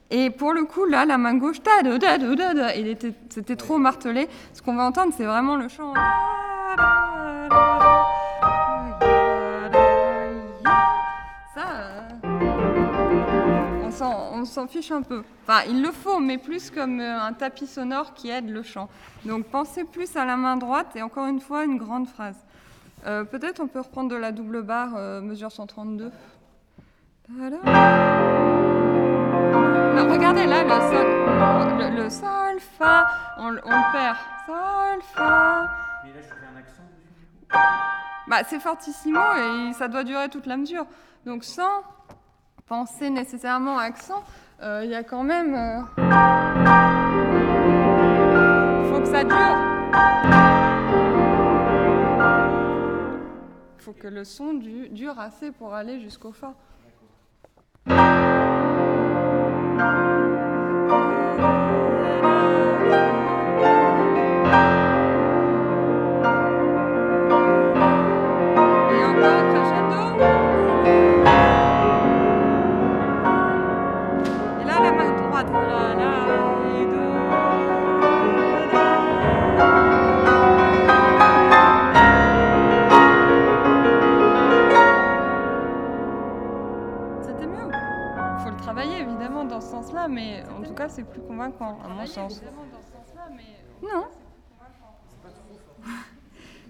Et 0.10 0.30
pour 0.30 0.54
le 0.54 0.64
coup, 0.64 0.86
là, 0.86 1.06
la 1.06 1.18
main 1.18 1.36
gauche, 1.36 1.58
c'était 3.30 3.56
trop 3.58 3.78
martelé. 3.78 4.30
Ce 4.54 4.62
qu'on 4.62 4.76
va 4.76 4.84
entendre, 4.84 5.14
c'est 5.16 5.26
vraiment 5.26 5.58
le 5.58 5.68
chant. 5.68 5.94
On 14.06 14.46
s'en 14.46 14.68
fiche 14.68 14.92
un 14.92 15.02
peu. 15.02 15.24
Enfin, 15.48 15.62
il 15.68 15.82
le 15.82 15.92
faut, 15.92 16.20
mais 16.20 16.38
plus 16.38 16.70
comme 16.72 17.00
euh, 17.00 17.20
un 17.22 17.34
tapis 17.34 17.68
sonore 17.68 18.14
qui 18.14 18.30
aide 18.30 18.50
le 18.50 18.64
chant. 18.64 18.90
Donc 19.26 19.46
pensez 19.46 19.84
plus 19.84 20.16
à 20.16 20.26
la 20.26 20.38
main 20.38 20.58
droite 20.58 20.96
et 20.96 21.02
encore 21.02 21.26
une 21.28 21.40
fois, 21.40 21.64
une 21.64 21.78
grande 21.78 22.08
phrase. 22.08 22.38
Euh, 23.06 23.24
peut-être 23.24 23.60
on 23.60 23.68
peut 23.68 23.80
reprendre 23.80 24.10
de 24.10 24.16
la 24.16 24.32
double 24.32 24.62
barre, 24.64 24.96
euh, 24.96 25.22
mesure 25.22 25.52
132. 25.52 26.12
regardez 30.10 30.46
là, 30.46 30.64
le 30.64 30.70
sol, 30.70 31.96
le, 31.96 32.10
sol, 32.10 32.60
fa, 32.78 33.08
on, 33.38 33.50
le- 33.50 33.62
on 33.66 33.70
le 33.70 33.92
perd. 33.92 34.18
Sol, 34.46 35.02
fa. 35.14 35.70
Mais 36.04 36.12
là, 36.14 36.20
je 36.22 36.28
fais 36.28 36.34
un 36.54 36.58
accent. 36.60 36.84
Bah, 38.28 38.38
c'est 38.48 38.60
fortissimo 38.60 39.20
et 39.70 39.74
ça 39.74 39.88
doit 39.88 40.04
durer 40.04 40.30
toute 40.30 40.46
la 40.46 40.58
mesure. 40.58 40.86
Donc 41.26 41.44
sans 41.44 41.84
penser 42.68 43.10
nécessairement 43.10 43.78
accent, 43.78 44.24
euh, 44.62 44.82
il 44.84 44.90
y 44.92 44.96
a 44.96 45.04
quand 45.04 45.24
même... 45.24 45.56
euh, 45.56 45.82
faut 48.90 49.00
que 49.00 49.08
ça 49.08 49.24
dure. 49.24 49.58
faut 53.80 53.94
que 53.94 54.08
le 54.08 54.24
son 54.26 54.54
du- 54.56 54.90
dure 54.90 55.18
assez 55.20 55.52
pour 55.52 55.74
aller 55.74 56.00
jusqu'au 56.02 56.32
fa. 56.34 56.54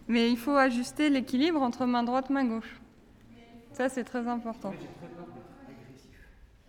Mais 0.08 0.30
il 0.32 0.38
faut 0.38 0.56
ajuster 0.56 1.10
l'équilibre 1.10 1.62
entre 1.62 1.86
main 1.86 2.04
droite, 2.04 2.30
main 2.30 2.46
gauche. 2.46 2.80
Ça, 3.74 3.89
c'est 3.89 4.04
très 4.04 4.28
important. 4.28 4.74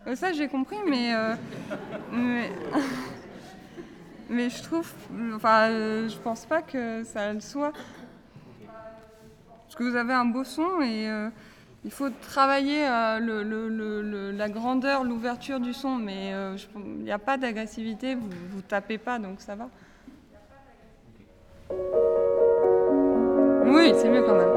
Euh, 0.07 0.15
Ça, 0.15 0.33
j'ai 0.33 0.47
compris, 0.47 0.77
mais, 0.87 1.13
euh, 1.15 1.35
mais, 2.11 2.51
mais 4.29 4.49
je 4.49 4.61
trouve, 4.63 4.91
enfin, 5.35 5.69
euh, 5.69 6.09
je 6.09 6.17
pense 6.17 6.45
pas 6.45 6.61
que 6.61 7.03
ça 7.03 7.33
le 7.33 7.39
soit. 7.39 7.71
Parce 9.63 9.75
que 9.75 9.83
vous 9.83 9.95
avez 9.95 10.13
un 10.13 10.25
beau 10.25 10.43
son 10.43 10.81
et 10.81 11.07
il 11.85 11.91
faut 11.91 12.09
travailler 12.09 12.85
le, 13.21 13.43
le- 13.43 13.69
le- 13.69 14.01
le- 14.01 14.31
la 14.31 14.49
grandeur, 14.49 15.03
l'ouverture 15.03 15.59
du 15.59 15.73
son, 15.73 15.95
mais 15.95 16.33
il 16.75 17.03
n'y 17.03 17.11
a 17.11 17.19
pas 17.19 17.37
d'agressivité, 17.37 18.15
vous, 18.15 18.29
vous 18.49 18.61
tapez 18.61 18.97
pas, 18.97 19.19
donc 19.19 19.39
ça 19.41 19.55
va. 19.55 19.69
Oui, 23.71 23.93
c'est 23.95 24.09
mieux 24.09 24.23
quand 24.23 24.33
même. 24.33 24.49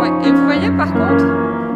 Ouais, 0.00 0.28
et 0.28 0.32
vous 0.32 0.44
voyez 0.44 0.70
par 0.70 0.92
contre, 0.92 1.24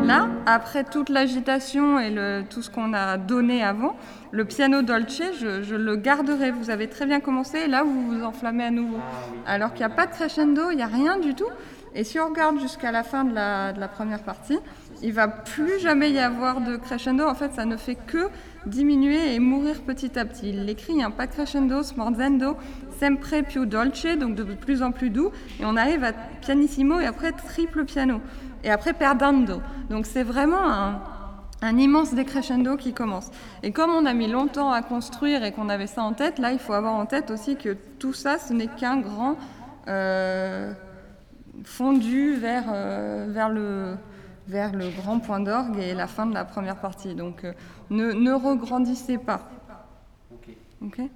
là, 0.07 0.29
après 0.47 0.85
toute 0.85 1.09
l'agitation 1.09 1.99
et 1.99 2.11
le, 2.11 2.45
tout 2.49 2.63
ce 2.63 2.71
qu'on 2.71 2.93
a 2.95 3.17
donné 3.19 3.65
avant, 3.65 3.97
le 4.31 4.45
piano 4.45 4.83
dolce, 4.83 5.23
je, 5.41 5.63
je 5.63 5.75
le 5.75 5.97
garderai. 5.97 6.53
Vous 6.53 6.71
avez 6.71 6.89
très 6.89 7.05
bien 7.07 7.19
commencé, 7.21 7.59
et 7.59 7.69
là 7.69 7.83
vous 7.83 8.11
vous 8.11 8.23
enflammez 8.23 8.65
à 8.65 8.71
nouveau. 8.71 8.99
Alors 9.45 9.75
qu'il 9.75 9.85
n'y 9.85 9.93
a 9.93 9.97
pas 9.97 10.07
de 10.07 10.13
crescendo, 10.13 10.71
il 10.71 10.77
n'y 10.77 10.83
a 10.83 10.87
rien 10.87 11.19
du 11.19 11.35
tout. 11.35 11.49
Et 11.95 12.05
si 12.05 12.19
on 12.19 12.29
regarde 12.29 12.59
jusqu'à 12.59 12.91
la 12.91 13.03
fin 13.03 13.25
de 13.25 13.35
la, 13.35 13.89
première 13.89 14.23
partie, 14.23 14.59
il 15.03 15.13
va 15.13 15.29
plus 15.29 15.79
jamais 15.81 16.11
y 16.11 16.19
avoir 16.19 16.61
de 16.61 16.77
crescendo. 16.77 17.25
En 17.25 17.35
fait, 17.35 17.53
ça 17.53 17.65
ne 17.65 17.77
fait 17.77 17.97
que 17.97 18.29
diminuer 18.67 19.35
et 19.35 19.39
mourir 19.39 19.83
petit 19.83 20.19
à 20.19 20.25
petit. 20.25 20.51
Il 20.51 20.65
l'écrit, 20.65 21.03
hein, 21.03 21.11
pas 21.11 21.27
crescendo, 21.27 21.83
smorzendo, 21.83 22.57
sempre 22.99 23.43
più 23.43 23.67
dolce, 23.67 24.17
donc 24.19 24.35
de 24.35 24.45
plus 24.45 24.83
en 24.83 24.93
plus 24.93 25.11
doux. 25.11 25.31
Et 25.61 25.65
on 25.65 25.77
arrive 25.77 26.03
à 26.05 26.13
pianissimo 26.41 26.99
et 27.01 27.07
après 27.07 27.33
triple 27.33 27.85
piano. 27.85 28.21
Et 28.65 28.71
après 28.71 28.95
perdendo. 28.95 29.61
Donc 29.91 30.07
c'est 30.07 30.23
vraiment 30.23 30.65
un, 30.65 31.03
un 31.63 31.79
immense 31.79 32.15
décrescendo 32.15 32.77
qui 32.77 32.93
commence. 32.93 33.31
Et 33.63 33.73
comme 33.73 33.91
on 33.91 34.07
a 34.07 34.15
mis 34.15 34.29
longtemps 34.29 34.73
à 34.73 34.83
construire 34.83 35.45
et 35.45 35.53
qu'on 35.53 35.69
avait 35.69 35.87
ça 35.87 36.03
en 36.03 36.13
tête, 36.13 36.39
là, 36.39 36.53
il 36.53 36.59
faut 36.59 36.73
avoir 36.73 36.95
en 36.95 37.07
tête 37.07 37.31
aussi 37.31 37.57
que 37.57 37.77
tout 37.99 38.13
ça, 38.13 38.39
ce 38.39 38.53
n'est 38.53 38.67
qu'un 38.67 38.99
grand 38.99 39.37
euh, 39.89 40.73
fondu 41.65 42.35
vers, 42.37 42.65
euh, 42.73 43.29
vers, 43.31 43.49
le, 43.49 43.97
vers 44.49 44.73
le 44.73 44.89
grand 44.91 45.19
point 45.19 45.41
d'orgue 45.41 45.79
et 45.79 45.95
la 45.95 46.07
fin 46.07 46.27
de 46.27 46.35
la 46.35 46.45
première 46.45 46.77
partie. 46.77 47.15
Donc 47.15 47.45
euh, 47.45 47.53
ne, 47.91 48.13
ne 48.13 48.33
regrandissez 48.33 49.19
pas. 49.19 49.51
Ok. 50.33 50.49
ok 50.83 51.11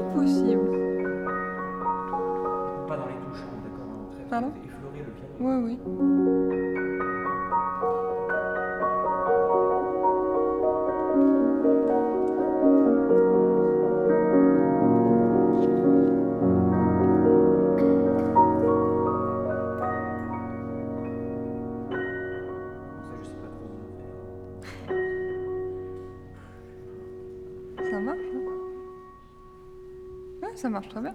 possible. 0.00 0.70
Pas 2.88 2.96
dans 2.96 3.06
les 3.06 3.14
touches, 3.24 3.44
d'accord. 3.62 4.28
Pardon 4.30 4.52
Effleurer 4.64 5.04
le 5.06 5.12
piano. 5.12 5.34
Oui, 5.40 5.54
oui. 5.64 5.78
Ça 30.62 30.70
marche 30.70 30.88
très 30.88 31.00
bien. 31.00 31.14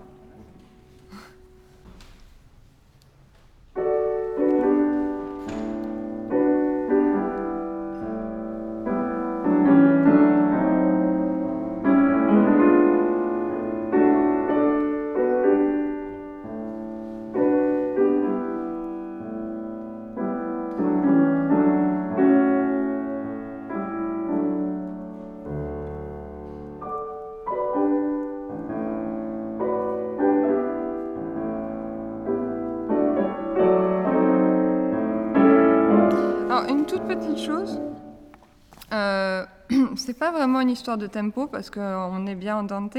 Vraiment 40.38 40.62
une 40.62 40.70
histoire 40.70 40.98
de 40.98 41.08
tempo 41.08 41.48
parce 41.48 41.70
qu'on 41.70 42.28
est 42.28 42.36
bien 42.36 42.58
en 42.58 42.64
Dante, 42.64 42.98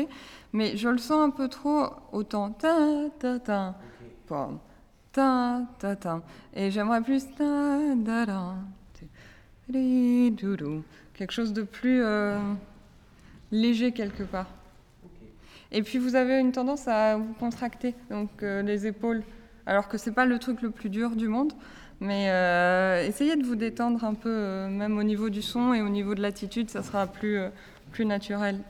mais 0.52 0.76
je 0.76 0.88
le 0.88 0.98
sens 0.98 1.20
un 1.20 1.30
peu 1.30 1.48
trop 1.48 1.86
autant 2.12 2.50
ta 2.50 3.08
ta 3.18 3.38
ta. 3.38 3.74
Pom, 4.26 4.58
ta 5.12 5.62
ta 5.78 5.96
ta. 5.96 6.22
Et 6.54 6.70
j'aimerais 6.70 7.00
plus 7.00 7.24
ta 7.36 7.94
da 7.96 8.26
da. 8.26 8.54
Quelque 11.14 11.32
chose 11.32 11.52
de 11.52 11.62
plus 11.62 12.02
euh, 12.02 12.38
léger 13.50 13.92
quelque 13.92 14.22
part. 14.22 14.46
Et 15.70 15.82
puis 15.82 15.98
vous 15.98 16.14
avez 16.14 16.38
une 16.38 16.52
tendance 16.52 16.88
à 16.88 17.16
vous 17.18 17.34
contracter, 17.34 17.94
donc 18.10 18.30
euh, 18.42 18.62
les 18.62 18.86
épaules, 18.86 19.22
alors 19.66 19.88
que 19.88 19.98
c'est 19.98 20.12
pas 20.12 20.24
le 20.24 20.38
truc 20.38 20.62
le 20.62 20.70
plus 20.70 20.88
dur 20.88 21.10
du 21.10 21.28
monde. 21.28 21.52
Mais 22.00 22.28
euh, 22.30 23.04
essayez 23.06 23.36
de 23.36 23.44
vous 23.44 23.56
détendre 23.56 24.04
un 24.04 24.14
peu, 24.14 24.30
euh, 24.30 24.68
même 24.68 24.98
au 24.98 25.02
niveau 25.02 25.30
du 25.30 25.42
son 25.42 25.74
et 25.74 25.82
au 25.82 25.88
niveau 25.88 26.14
de 26.14 26.22
l'attitude, 26.22 26.70
ça 26.70 26.82
sera 26.82 27.06
plus, 27.06 27.38
euh, 27.38 27.48
plus 27.90 28.04
naturel. 28.04 28.60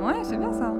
Ouais, 0.00 0.22
c'est 0.22 0.36
bien 0.36 0.52
ça. 0.52 0.74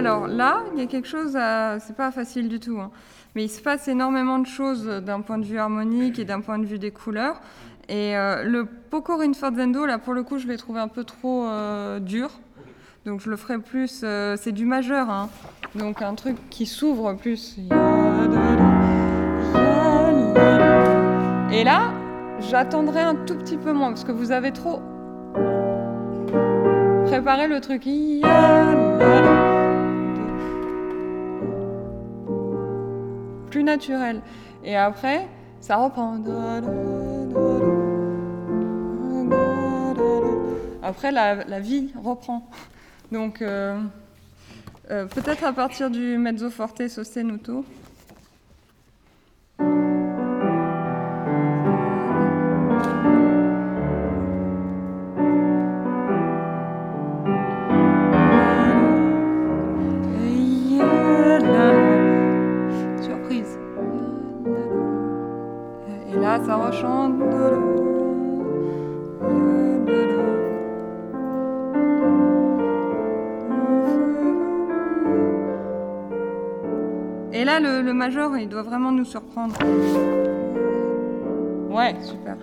Alors 0.00 0.28
là, 0.28 0.62
il 0.72 0.80
y 0.80 0.82
a 0.82 0.86
quelque 0.86 1.06
chose, 1.06 1.32
c'est 1.32 1.94
pas 1.94 2.10
facile 2.10 2.48
du 2.48 2.58
tout, 2.58 2.80
hein. 2.80 2.90
mais 3.34 3.44
il 3.44 3.50
se 3.50 3.60
passe 3.60 3.86
énormément 3.86 4.38
de 4.38 4.46
choses 4.46 4.86
d'un 4.86 5.20
point 5.20 5.36
de 5.36 5.44
vue 5.44 5.58
harmonique 5.58 6.18
et 6.18 6.24
d'un 6.24 6.40
point 6.40 6.58
de 6.58 6.64
vue 6.64 6.78
des 6.78 6.90
couleurs. 6.90 7.42
Et 7.90 8.16
euh, 8.16 8.42
le 8.42 8.64
Poco 8.64 9.18
Rinforzendo, 9.18 9.84
là 9.84 9.98
pour 9.98 10.14
le 10.14 10.22
coup, 10.22 10.38
je 10.38 10.46
l'ai 10.46 10.56
trouvé 10.56 10.80
un 10.80 10.88
peu 10.88 11.04
trop 11.04 11.44
euh, 11.44 12.00
dur. 12.00 12.30
Donc 13.04 13.20
je 13.20 13.28
le 13.28 13.36
ferai 13.36 13.58
plus, 13.58 14.00
euh, 14.02 14.36
c'est 14.40 14.52
du 14.52 14.64
majeur, 14.64 15.10
hein. 15.10 15.28
donc 15.74 16.00
un 16.00 16.14
truc 16.14 16.38
qui 16.48 16.64
s'ouvre 16.64 17.12
plus. 17.12 17.58
Et 21.52 21.62
là, 21.62 21.92
j'attendrai 22.48 23.00
un 23.00 23.16
tout 23.16 23.36
petit 23.36 23.58
peu 23.58 23.74
moins 23.74 23.88
parce 23.88 24.04
que 24.04 24.12
vous 24.12 24.32
avez 24.32 24.50
trop 24.52 24.80
préparé 27.04 27.48
le 27.48 27.60
truc. 27.60 27.82
Plus 33.50 33.64
naturel. 33.64 34.22
Et 34.64 34.76
après, 34.76 35.28
ça 35.60 35.76
reprend. 35.76 36.18
Après, 40.82 41.12
la, 41.12 41.44
la 41.44 41.60
vie 41.60 41.92
reprend. 42.02 42.48
Donc, 43.12 43.42
euh, 43.42 43.80
euh, 44.90 45.06
peut-être 45.06 45.44
à 45.44 45.52
partir 45.52 45.90
du 45.90 46.16
mezzo 46.16 46.50
forte 46.50 46.88
sostenuto. 46.88 47.64
Major, 78.00 78.34
il 78.38 78.48
doit 78.48 78.62
vraiment 78.62 78.92
nous 78.92 79.04
surprendre. 79.04 79.54
Ouais, 81.68 81.94
super. 82.02 82.34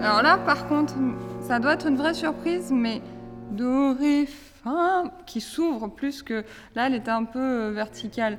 Alors 0.00 0.22
là, 0.22 0.38
par 0.46 0.68
contre, 0.68 0.94
ça 1.40 1.58
doit 1.58 1.72
être 1.72 1.88
une 1.88 1.96
vraie 1.96 2.14
surprise, 2.14 2.70
mais 2.70 3.02
do, 3.56 3.94
ré, 3.94 4.26
fa, 4.26 5.04
qui 5.26 5.40
s'ouvre 5.40 5.88
plus 5.88 6.22
que. 6.22 6.44
Là, 6.74 6.86
elle 6.86 6.94
était 6.94 7.10
un 7.10 7.24
peu 7.24 7.38
euh, 7.40 7.70
verticale. 7.72 8.38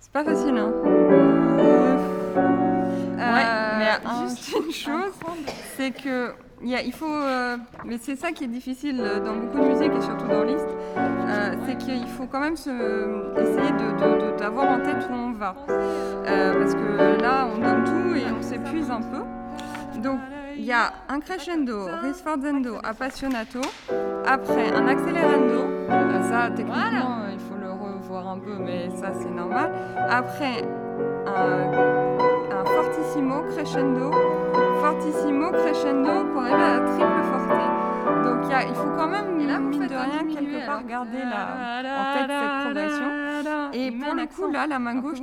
C'est 0.00 0.12
pas 0.12 0.24
facile, 0.24 0.56
hein 0.56 0.72
Ouais, 3.32 3.46
mais 3.78 3.88
euh, 3.88 4.28
juste 4.28 4.52
une 4.66 4.72
chose, 4.72 5.12
c'est 5.76 5.90
que 5.92 6.32
il, 6.62 6.92
faut, 6.92 7.06
euh, 7.06 7.56
mais 7.86 7.96
c'est 7.98 8.16
ça 8.16 8.32
qui 8.32 8.44
est 8.44 8.48
difficile 8.48 9.00
euh, 9.00 9.20
dans 9.24 9.34
beaucoup 9.34 9.60
de 9.60 9.68
musique 9.72 9.92
et 9.96 10.00
surtout 10.02 10.26
dans 10.26 10.42
Liszt, 10.42 10.66
euh, 10.96 11.54
c'est 11.66 11.78
qu'il 11.78 12.06
faut 12.06 12.26
quand 12.26 12.40
même 12.40 12.56
se, 12.56 12.70
essayer 13.40 13.70
de- 13.72 14.38
d'avoir 14.38 14.70
en 14.70 14.80
tête 14.80 15.06
où 15.10 15.14
on 15.14 15.32
va. 15.32 15.54
Euh, 15.68 16.52
parce 16.60 16.74
que 16.74 17.22
là, 17.22 17.46
on 17.54 17.58
donne 17.58 17.84
tout 17.84 18.14
et 18.16 18.24
on 18.30 18.42
s'épuise 18.42 18.90
un 18.90 19.00
peu. 19.00 19.20
Donc, 20.02 20.18
il 20.56 20.64
y 20.64 20.72
a 20.72 20.92
un 21.08 21.20
crescendo, 21.20 21.86
risforzendo, 22.02 22.78
appassionato, 22.82 23.60
après 24.26 24.72
un 24.74 24.86
accélérando, 24.88 25.60
Euh, 25.90 26.22
ça 26.30 26.50
techniquement 26.54 27.26
il 27.32 27.40
faut 27.40 27.56
le 27.60 27.70
revoir 27.72 28.28
un 28.28 28.38
peu, 28.38 28.54
mais 28.60 28.88
ça 28.96 29.10
c'est 29.12 29.30
normal. 29.30 29.70
Après 30.08 30.62
un, 31.26 31.70
un 32.60 32.64
fortissimo, 32.64 33.42
crescendo, 33.52 34.10
fortissimo, 34.80 35.50
crescendo 35.50 36.10
pour 36.32 36.42
arriver 36.42 36.62
à 36.62 36.78
la 36.78 36.80
triple 36.90 37.22
forte. 37.30 38.24
Donc 38.24 38.38
il 38.44 38.50
y 38.50 38.54
a- 38.54 38.62
il 38.64 38.74
faut 38.74 38.90
quand 38.96 39.08
même, 39.08 39.28
mine 39.36 39.48
de 39.88 39.94
rien, 39.94 40.22
quelque 40.34 40.66
part 40.66 40.84
garder 40.84 41.22
la, 41.34 41.44
en 42.00 42.04
tête 42.14 42.30
cette 42.40 42.56
progression. 42.64 43.10
Et 43.72 43.90
pour 43.92 44.14
le 44.14 44.26
coup, 44.26 44.50
là, 44.50 44.66
la 44.66 44.78
main 44.78 44.96
gauche, 44.96 45.18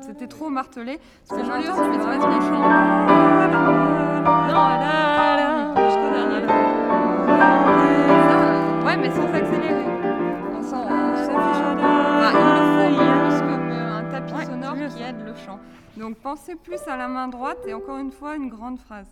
c'était 0.00 0.26
trop 0.26 0.48
martelé. 0.48 0.98
C'est 1.24 1.44
joli 1.44 1.68
aussi, 1.68 1.80
mais 1.90 1.98
c'est 1.98 2.06
pas. 2.06 2.20
Ça, 7.70 8.84
Ouais, 8.86 8.96
mais 8.96 9.10
sans 9.10 9.32
accélérer. 9.32 9.84
On 10.58 10.62
s'en- 10.62 10.86
il 10.88 11.20
le 11.20 11.24
faut 11.26 11.38
plus 13.26 13.40
que 13.40 13.72
euh, 13.72 13.98
un 13.98 14.04
tapis 14.10 14.44
sonore 14.46 14.74
qui 14.74 15.02
aide 15.02 15.24
le 15.24 15.34
chant. 15.34 15.58
Donc 15.96 16.16
pensez 16.16 16.54
plus 16.56 16.80
à 16.88 16.96
la 16.96 17.08
main 17.08 17.28
droite 17.28 17.58
et 17.66 17.74
encore 17.74 17.98
une 17.98 18.10
fois 18.12 18.36
une 18.36 18.48
grande 18.48 18.78
phrase. 18.78 19.06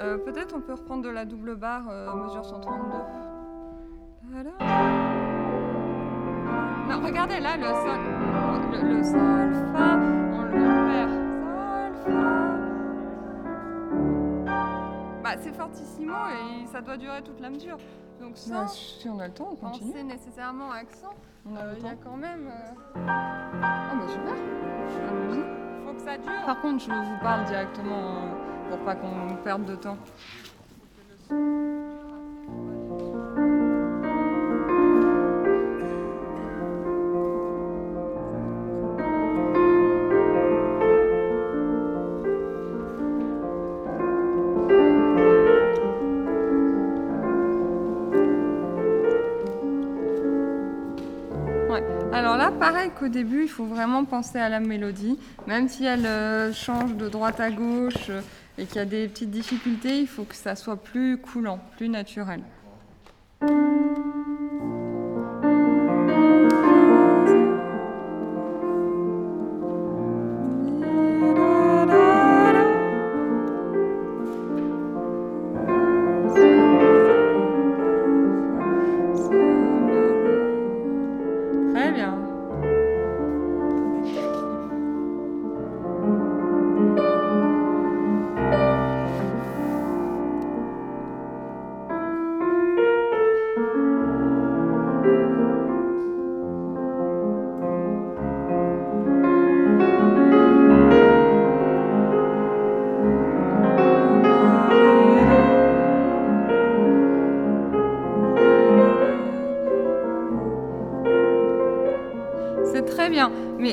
Euh, 0.00 0.16
Peut-être 0.18 0.54
on 0.56 0.60
peut 0.60 0.74
reprendre 0.74 1.02
de 1.02 1.10
la 1.10 1.24
double 1.24 1.56
barre, 1.56 1.84
euh, 1.90 2.12
mesure 2.14 2.44
132. 2.44 2.82
Non, 6.88 7.00
regardez 7.04 7.40
là 7.40 7.56
le 7.56 7.64
sol. 7.64 8.00
Le, 8.72 8.78
le 8.96 9.02
sol, 9.02 9.52
fa, 9.72 9.96
on 10.32 10.42
le 10.42 10.50
perd. 10.88 11.12
Sol, 12.04 12.14
fa. 14.46 14.52
Bah, 15.22 15.34
c'est 15.40 15.54
fortissimo 15.54 16.12
et 16.30 16.66
ça 16.66 16.80
doit 16.80 16.96
durer 16.96 17.22
toute 17.22 17.40
la 17.40 17.50
mesure. 17.50 17.78
Donc 18.20 18.36
sans 18.36 18.68
si 18.68 19.08
on 19.08 19.18
a 19.18 19.26
le 19.26 19.32
temps, 19.34 19.48
on 19.52 19.56
continue. 19.56 19.92
penser 19.92 20.04
nécessairement 20.04 20.70
accent, 20.70 21.12
On 21.50 21.56
a 21.56 21.60
euh, 21.60 21.72
le 21.72 21.78
il 21.78 21.84
y 21.84 21.88
a 21.88 21.94
quand 21.96 22.16
même... 22.16 22.46
euh, 22.48 23.00
Ah 23.06 23.94
bah 23.94 24.06
super. 24.08 24.34
Allons-y. 25.08 25.42
faut 25.86 25.94
que 25.94 26.00
ça 26.02 26.12
Par 26.46 26.60
contre, 26.60 26.84
je 26.84 26.90
vous 26.90 27.18
parle 27.20 27.44
directement 27.46 27.98
euh, 27.98 28.70
pour 28.70 28.78
pas 28.84 28.94
qu'on 28.94 29.36
perde 29.42 29.64
de 29.64 29.74
temps. 29.74 29.96
Qu'au 53.02 53.08
début, 53.08 53.42
il 53.42 53.48
faut 53.48 53.64
vraiment 53.64 54.04
penser 54.04 54.38
à 54.38 54.48
la 54.48 54.60
mélodie. 54.60 55.18
Même 55.48 55.68
si 55.68 55.84
elle 55.84 56.06
euh, 56.06 56.52
change 56.52 56.94
de 56.94 57.08
droite 57.08 57.40
à 57.40 57.50
gauche 57.50 58.10
euh, 58.10 58.20
et 58.58 58.64
qu'il 58.64 58.76
y 58.76 58.78
a 58.78 58.84
des 58.84 59.08
petites 59.08 59.30
difficultés, 59.30 59.98
il 59.98 60.06
faut 60.06 60.22
que 60.22 60.36
ça 60.36 60.54
soit 60.54 60.76
plus 60.76 61.18
coulant, 61.18 61.58
plus 61.76 61.88
naturel. 61.88 62.42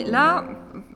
Là, 0.10 0.46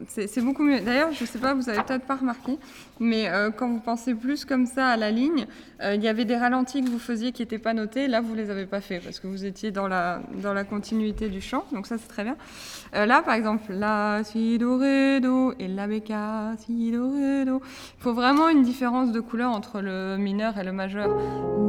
c'est 0.07 0.41
beaucoup 0.41 0.63
mieux. 0.63 0.79
D'ailleurs, 0.79 1.11
je 1.11 1.23
ne 1.23 1.27
sais 1.27 1.39
pas, 1.39 1.53
vous 1.53 1.69
avez 1.69 1.81
peut-être 1.81 2.05
pas 2.05 2.15
remarqué, 2.15 2.57
mais 2.99 3.29
euh, 3.29 3.51
quand 3.51 3.69
vous 3.69 3.79
pensez 3.79 4.13
plus 4.13 4.45
comme 4.45 4.65
ça 4.65 4.87
à 4.87 4.97
la 4.97 5.11
ligne, 5.11 5.45
euh, 5.81 5.95
il 5.95 6.03
y 6.03 6.07
avait 6.07 6.25
des 6.25 6.37
ralentis 6.37 6.83
que 6.83 6.89
vous 6.89 6.99
faisiez 6.99 7.31
qui 7.31 7.41
n'étaient 7.41 7.57
pas 7.57 7.73
notés. 7.73 8.07
Là, 8.07 8.21
vous 8.21 8.35
les 8.35 8.49
avez 8.49 8.65
pas 8.65 8.81
fait 8.81 8.99
parce 8.99 9.19
que 9.19 9.27
vous 9.27 9.45
étiez 9.45 9.71
dans 9.71 9.87
la, 9.87 10.21
dans 10.41 10.53
la 10.53 10.63
continuité 10.63 11.29
du 11.29 11.41
chant. 11.41 11.65
Donc 11.71 11.87
ça, 11.87 11.97
c'est 11.97 12.07
très 12.07 12.23
bien. 12.23 12.35
Euh, 12.95 13.05
là, 13.05 13.21
par 13.21 13.33
exemple, 13.33 13.73
la, 13.73 14.21
si, 14.23 14.57
do, 14.57 14.77
ré, 14.77 15.19
do 15.19 15.53
et 15.59 15.67
la 15.67 15.87
béca, 15.87 16.51
si, 16.57 16.91
do, 16.91 17.11
ré, 17.11 17.45
do. 17.45 17.61
Il 17.99 18.03
faut 18.03 18.13
vraiment 18.13 18.49
une 18.49 18.63
différence 18.63 19.11
de 19.11 19.19
couleur 19.19 19.51
entre 19.51 19.81
le 19.81 20.17
mineur 20.17 20.57
et 20.57 20.63
le 20.63 20.71
majeur. 20.71 21.09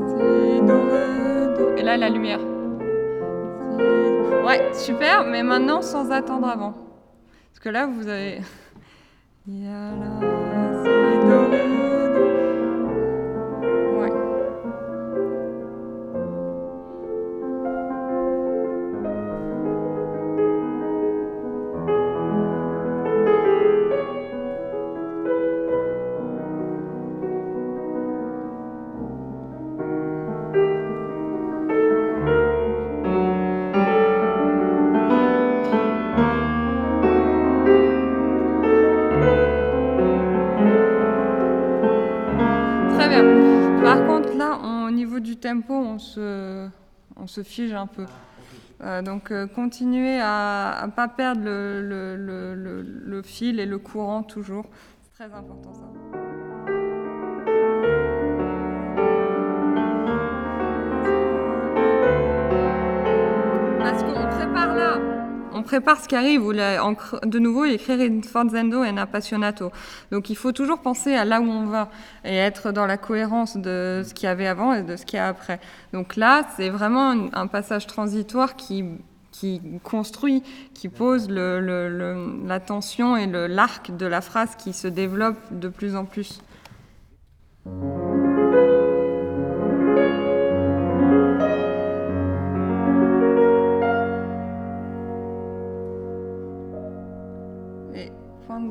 Si, 0.09 0.61
do, 0.61 1.57
do. 1.57 1.77
Et 1.77 1.83
là, 1.83 1.97
la 1.97 2.11
lumière. 2.11 2.41
Ouais, 4.45 4.71
super, 4.75 5.25
mais 5.25 5.43
maintenant 5.43 5.81
sans 5.81 6.11
attendre 6.11 6.49
avant. 6.49 6.84
Parce 7.65 7.73
que 7.73 7.81
là, 7.81 7.87
vous 7.87 8.09
avez. 8.09 8.43
on 45.95 45.99
se, 45.99 46.69
on 47.17 47.27
se 47.27 47.43
fige 47.43 47.73
un 47.73 47.87
peu. 47.87 48.07
Euh, 48.83 49.03
donc, 49.03 49.31
euh, 49.31 49.47
continuez 49.47 50.19
à 50.21 50.83
ne 50.87 50.91
pas 50.91 51.09
perdre 51.09 51.43
le 51.45 53.23
fil 53.23 53.61
et 53.61 53.67
le 53.67 53.79
courant 53.79 54.23
toujours. 54.25 54.67
C'est 55.03 55.13
très 55.13 55.33
important 55.33 55.73
ça. 55.73 55.85
Parce 63.79 64.03
qu'on 64.03 64.29
prépare 64.37 64.75
là, 64.75 65.14
on 65.55 65.63
prépare 65.63 66.01
ce 66.01 66.09
qui 66.09 66.17
arrive. 66.17 66.43
En 66.43 66.95
de 67.25 67.39
nouveau, 67.39 67.65
écrire 67.65 68.01
in 68.01 68.21
forzendo 68.23 68.85
et 68.85 68.89
un 68.89 68.97
appassionato. 68.97 69.71
Donc 70.11 70.31
il 70.31 70.37
faut 70.37 70.53
toujours 70.53 70.81
penser 70.81 71.15
à 71.15 71.25
là 71.25 71.41
où 71.41 71.45
on 71.45 71.67
va 71.67 71.91
et 72.25 72.37
être 72.37 72.73
dans 72.73 72.87
la 72.87 72.97
cohérence 72.97 73.57
de 73.57 74.03
ce 74.07 74.13
qu'il 74.15 74.27
y 74.27 74.31
avait 74.31 74.47
avant 74.47 74.75
et 74.75 74.83
de 74.83 74.97
ce 74.97 75.07
qu'il 75.07 75.17
y 75.17 75.21
a 75.21 75.29
après. 75.29 75.61
Donc 75.93 76.17
là, 76.17 76.43
c'est 76.57 76.71
vraiment 76.71 77.11
un, 77.33 77.47
passage 77.47 77.87
transitoire 77.87 78.57
qui, 78.57 78.85
construit, 79.83 80.43
qui 80.75 80.89
pose 80.89 81.29
le, 81.29 81.61
le- 81.61 81.89
le- 81.89 82.47
la 82.47 82.61
tension 82.61 83.17
et 83.17 83.27
l'arc 83.27 83.97
de 83.97 84.07
la 84.07 84.21
phrase 84.21 84.57
qui 84.57 84.73
se 84.73 84.89
développe 84.89 85.37
de 85.51 85.69
plus 85.69 85.95
en 85.97 86.05
plus. 86.05 86.41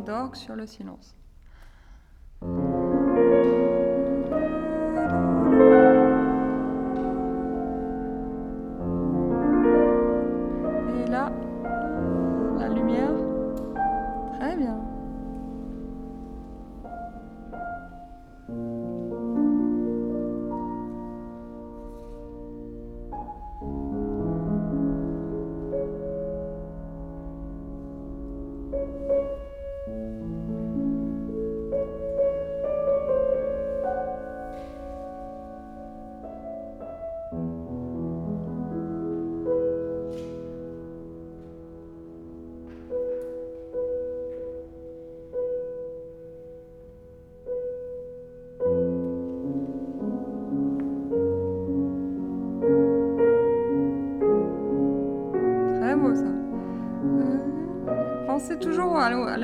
D'orgue 0.03 0.35
sur 0.35 0.55
le 0.55 0.67
silence. 0.67 1.15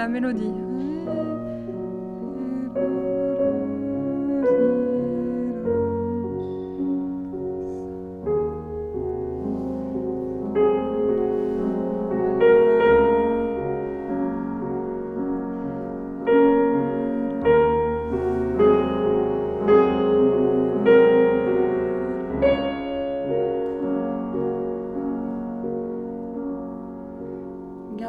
Mélodie. 0.09 0.58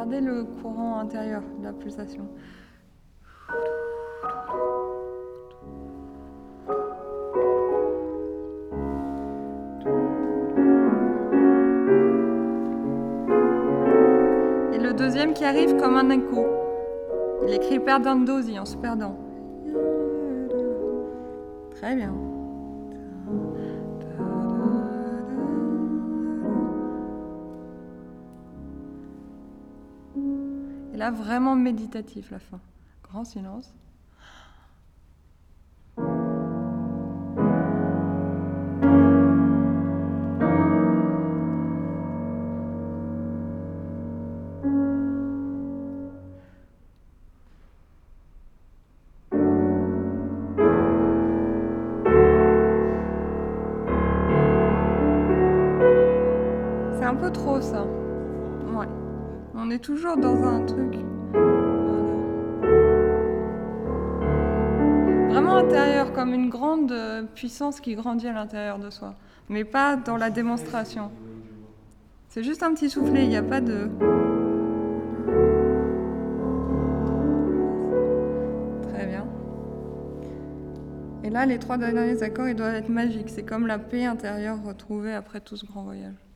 Regardez 0.03 0.25
le 0.25 0.45
courant 0.45 0.97
intérieur, 0.97 1.43
de 1.59 1.63
la 1.63 1.73
pulsation. 1.73 2.27
Et 14.73 14.79
le 14.79 14.91
deuxième 14.93 15.35
qui 15.35 15.45
arrive 15.45 15.75
comme 15.77 15.95
un 15.95 16.09
écho. 16.09 16.47
Il 17.45 17.53
écrit 17.53 17.79
perdant 17.79 18.15
dosi 18.15 18.57
en 18.57 18.65
se 18.65 18.77
perdant. 18.77 19.15
Très 21.75 21.93
bien. 21.93 22.30
Là, 31.01 31.09
vraiment 31.09 31.55
méditatif 31.55 32.29
la 32.29 32.37
fin. 32.37 32.59
Grand 33.03 33.25
silence. 33.25 33.73
Dans 60.15 60.43
un 60.43 60.65
truc. 60.65 60.95
Vraiment 65.29 65.55
intérieur, 65.55 66.13
comme 66.13 66.33
une 66.33 66.49
grande 66.49 66.93
puissance 67.33 67.79
qui 67.79 67.95
grandit 67.95 68.27
à 68.27 68.33
l'intérieur 68.33 68.79
de 68.79 68.89
soi. 68.89 69.15
Mais 69.49 69.63
pas 69.63 69.95
dans 69.95 70.17
la 70.17 70.29
démonstration. 70.29 71.11
C'est 72.29 72.43
juste 72.43 72.63
un 72.63 72.73
petit 72.73 72.89
soufflet, 72.89 73.23
il 73.23 73.29
n'y 73.29 73.37
a 73.37 73.43
pas 73.43 73.61
de. 73.61 73.89
Très 78.93 79.05
bien. 79.05 79.25
Et 81.23 81.29
là, 81.29 81.45
les 81.45 81.59
trois 81.59 81.77
derniers 81.77 82.23
accords, 82.23 82.47
ils 82.47 82.55
doivent 82.55 82.75
être 82.75 82.89
magiques. 82.89 83.29
C'est 83.29 83.43
comme 83.43 83.67
la 83.67 83.79
paix 83.79 84.05
intérieure 84.05 84.63
retrouvée 84.63 85.13
après 85.13 85.41
tout 85.41 85.57
ce 85.57 85.65
grand 85.65 85.83
voyage. 85.83 86.30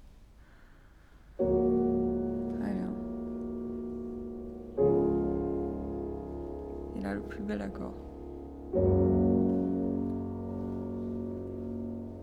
Bel 7.46 7.62
accord. 7.62 7.94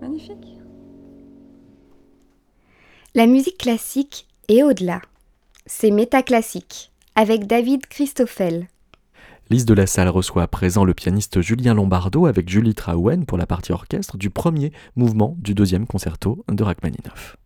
Magnifique. 0.01 0.59
La 3.15 3.27
musique 3.27 3.59
classique 3.59 4.27
est 4.49 4.63
au-delà. 4.63 5.01
C'est 5.67 5.91
métaclassique, 5.91 6.93
avec 7.15 7.47
David 7.47 7.87
Christoffel. 7.87 8.67
Lise 9.51 9.67
de 9.67 9.75
la 9.75 9.87
Salle 9.87 10.09
reçoit 10.09 10.43
à 10.43 10.49
présent 10.49 10.85
le 10.85 10.95
pianiste 10.95 11.41
Julien 11.41 11.75
Lombardo 11.75 12.27
avec 12.27 12.49
Julie 12.49 12.75
Traouen 12.75 13.25
pour 13.25 13.39
la 13.39 13.47
partie 13.47 13.73
orchestre 13.73 14.17
du 14.17 14.31
premier 14.31 14.73
mouvement 14.97 15.37
du 15.39 15.55
deuxième 15.55 15.87
concerto 15.87 16.45
de 16.49 16.65
Rachmaninoff. 16.65 17.37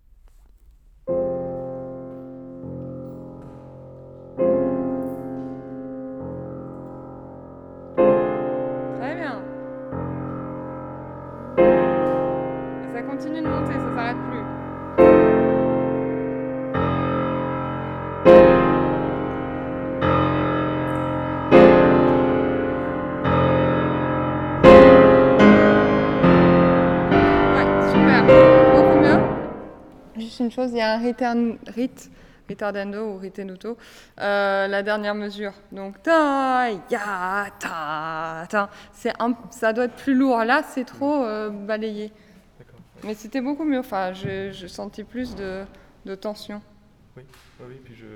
Chose, 30.57 30.73
il 30.73 30.79
y 30.79 30.81
a 30.81 30.95
un 30.95 30.99
return, 31.07 31.59
rit, 31.69 31.91
ritardando 32.49 33.13
ou 33.13 33.19
ritenuto, 33.19 33.77
euh, 34.21 34.67
la 34.69 34.83
dernière 34.83 35.15
mesure. 35.15 35.53
Donc 35.73 36.03
ta, 36.03 36.71
ya, 36.91 37.47
ta, 37.59 38.47
ta. 38.49 38.71
C'est 38.93 39.13
un, 39.21 39.35
ça 39.51 39.73
doit 39.73 39.85
être 39.85 39.97
plus 39.97 40.15
lourd. 40.15 40.43
Là, 40.45 40.63
c'est 40.63 40.85
trop 40.85 41.25
euh, 41.25 41.51
balayé. 41.51 42.13
Mais 43.05 43.15
c'était 43.15 43.41
beaucoup 43.43 43.65
mieux. 43.65 43.81
Enfin, 43.81 44.13
je, 44.15 44.51
je 44.53 44.67
sentis 44.67 45.05
plus 45.05 45.35
de, 45.35 45.65
de 46.07 46.15
tension. 46.15 46.63
Oui, 47.17 47.23
oui, 47.61 47.67
oui, 47.71 47.81
puis 47.85 47.95
je, 47.95 48.07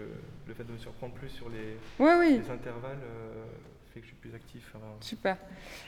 le 0.49 0.55
fait 0.55 0.64
de 0.64 0.72
me 0.72 0.78
surprendre 0.78 1.12
plus 1.14 1.28
sur 1.28 1.49
les, 1.49 1.76
Oui, 1.99 2.11
oui, 2.18 2.41
les 2.45 2.51
intervalles 2.51 2.99
euh, 3.03 3.45
fait 3.93 4.01
que 4.01 4.07
je 4.07 4.11
suis 4.12 4.16
plus 4.20 4.34
actif. 4.34 4.72
hein. 4.76 4.78
super. 5.01 5.36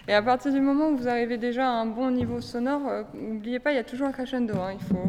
Et 0.08 0.14
à 0.14 0.22
partir 0.22 0.52
du 0.52 0.60
moment 0.60 0.88
où 0.88 0.96
vous 0.96 1.08
arrivez 1.08 1.38
déjà 1.38 1.66
à 1.68 1.72
un 1.72 1.86
bon 1.86 2.10
niveau 2.10 2.40
sonore, 2.40 2.86
euh, 2.88 3.02
n'oubliez 3.14 3.58
pas, 3.60 3.72
il 3.72 3.76
y 3.76 3.78
a 3.78 3.84
toujours 3.84 4.08
un 4.08 4.12
crescendo. 4.12 4.54
hein, 4.58 4.72
il 4.78 4.84
faut. 4.86 5.08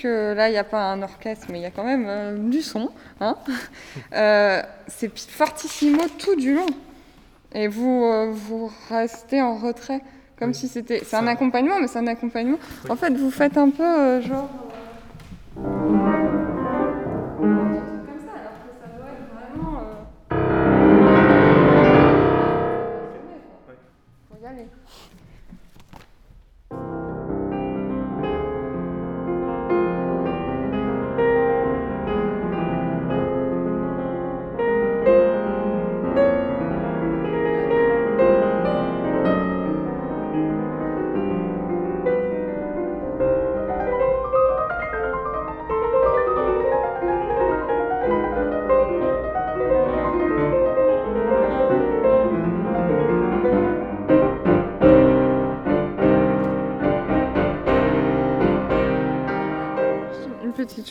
Que 0.00 0.34
là, 0.34 0.48
il 0.48 0.52
n'y 0.52 0.58
a 0.58 0.64
pas 0.64 0.92
un 0.92 1.02
orchestre, 1.02 1.46
mais 1.50 1.58
il 1.58 1.62
y 1.62 1.66
a 1.66 1.70
quand 1.70 1.84
même 1.84 2.06
euh, 2.08 2.36
du 2.38 2.62
son. 2.62 2.90
Hein 3.20 3.36
Euh, 4.12 4.62
c'est 4.86 5.16
fortissimo 5.18 6.02
tout 6.18 6.36
du 6.36 6.54
long. 6.54 6.66
Et 7.52 7.68
vous, 7.68 8.04
euh, 8.04 8.30
vous 8.32 8.70
restez 8.90 9.40
en 9.42 9.56
retrait, 9.56 10.00
comme 10.38 10.48
Oui. 10.50 10.54
si 10.54 10.68
c'était... 10.68 11.02
C'est 11.04 11.16
un 11.16 11.26
accompagnement, 11.26 11.80
mais 11.80 11.86
c'est 11.88 11.98
un 11.98 12.06
accompagnement. 12.06 12.58
Oui. 12.84 12.90
En 12.90 12.96
fait, 12.96 13.12
vous 13.14 13.30
faites 13.30 13.56
un 13.56 13.70
peu 13.70 14.20
genre... 14.20 14.48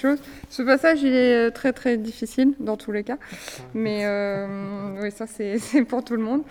chose. 0.05 0.19
Ce 0.49 0.61
passage, 0.63 1.01
il 1.03 1.13
est 1.13 1.47
euh, 1.47 1.51
très 1.51 1.73
très 1.73 1.97
difficile 1.97 2.53
dans 2.59 2.77
tous 2.77 2.91
les 2.91 3.03
cas. 3.03 3.17
Mais 3.73 4.01
euh, 4.05 4.47
oui, 5.01 5.11
ça 5.11 5.25
c'est 5.27 5.57
pour 5.87 6.03
tout 6.03 6.15
le 6.15 6.21
monde. 6.23 6.43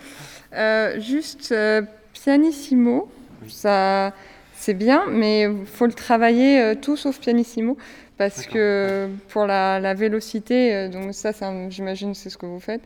Euh, 0.54 1.00
juste 1.00 1.50
euh, 1.52 1.82
pianissimo, 2.12 3.08
ça, 3.48 4.12
c'est 4.54 4.74
bien, 4.74 5.04
mais 5.10 5.42
il 5.42 5.66
faut 5.66 5.86
le 5.86 5.92
travailler 5.92 6.74
tout 6.80 6.96
sauf 6.96 7.18
pianissimo, 7.18 7.76
parce 8.16 8.46
que 8.46 9.08
pour 9.28 9.46
la, 9.46 9.80
la 9.80 9.94
vélocité, 9.94 10.88
donc 10.88 11.12
ça, 11.14 11.32
un- 11.42 11.68
j'imagine, 11.70 12.14
c'est 12.14 12.30
ce 12.30 12.38
que 12.38 12.46
vous 12.46 12.60
faites, 12.60 12.82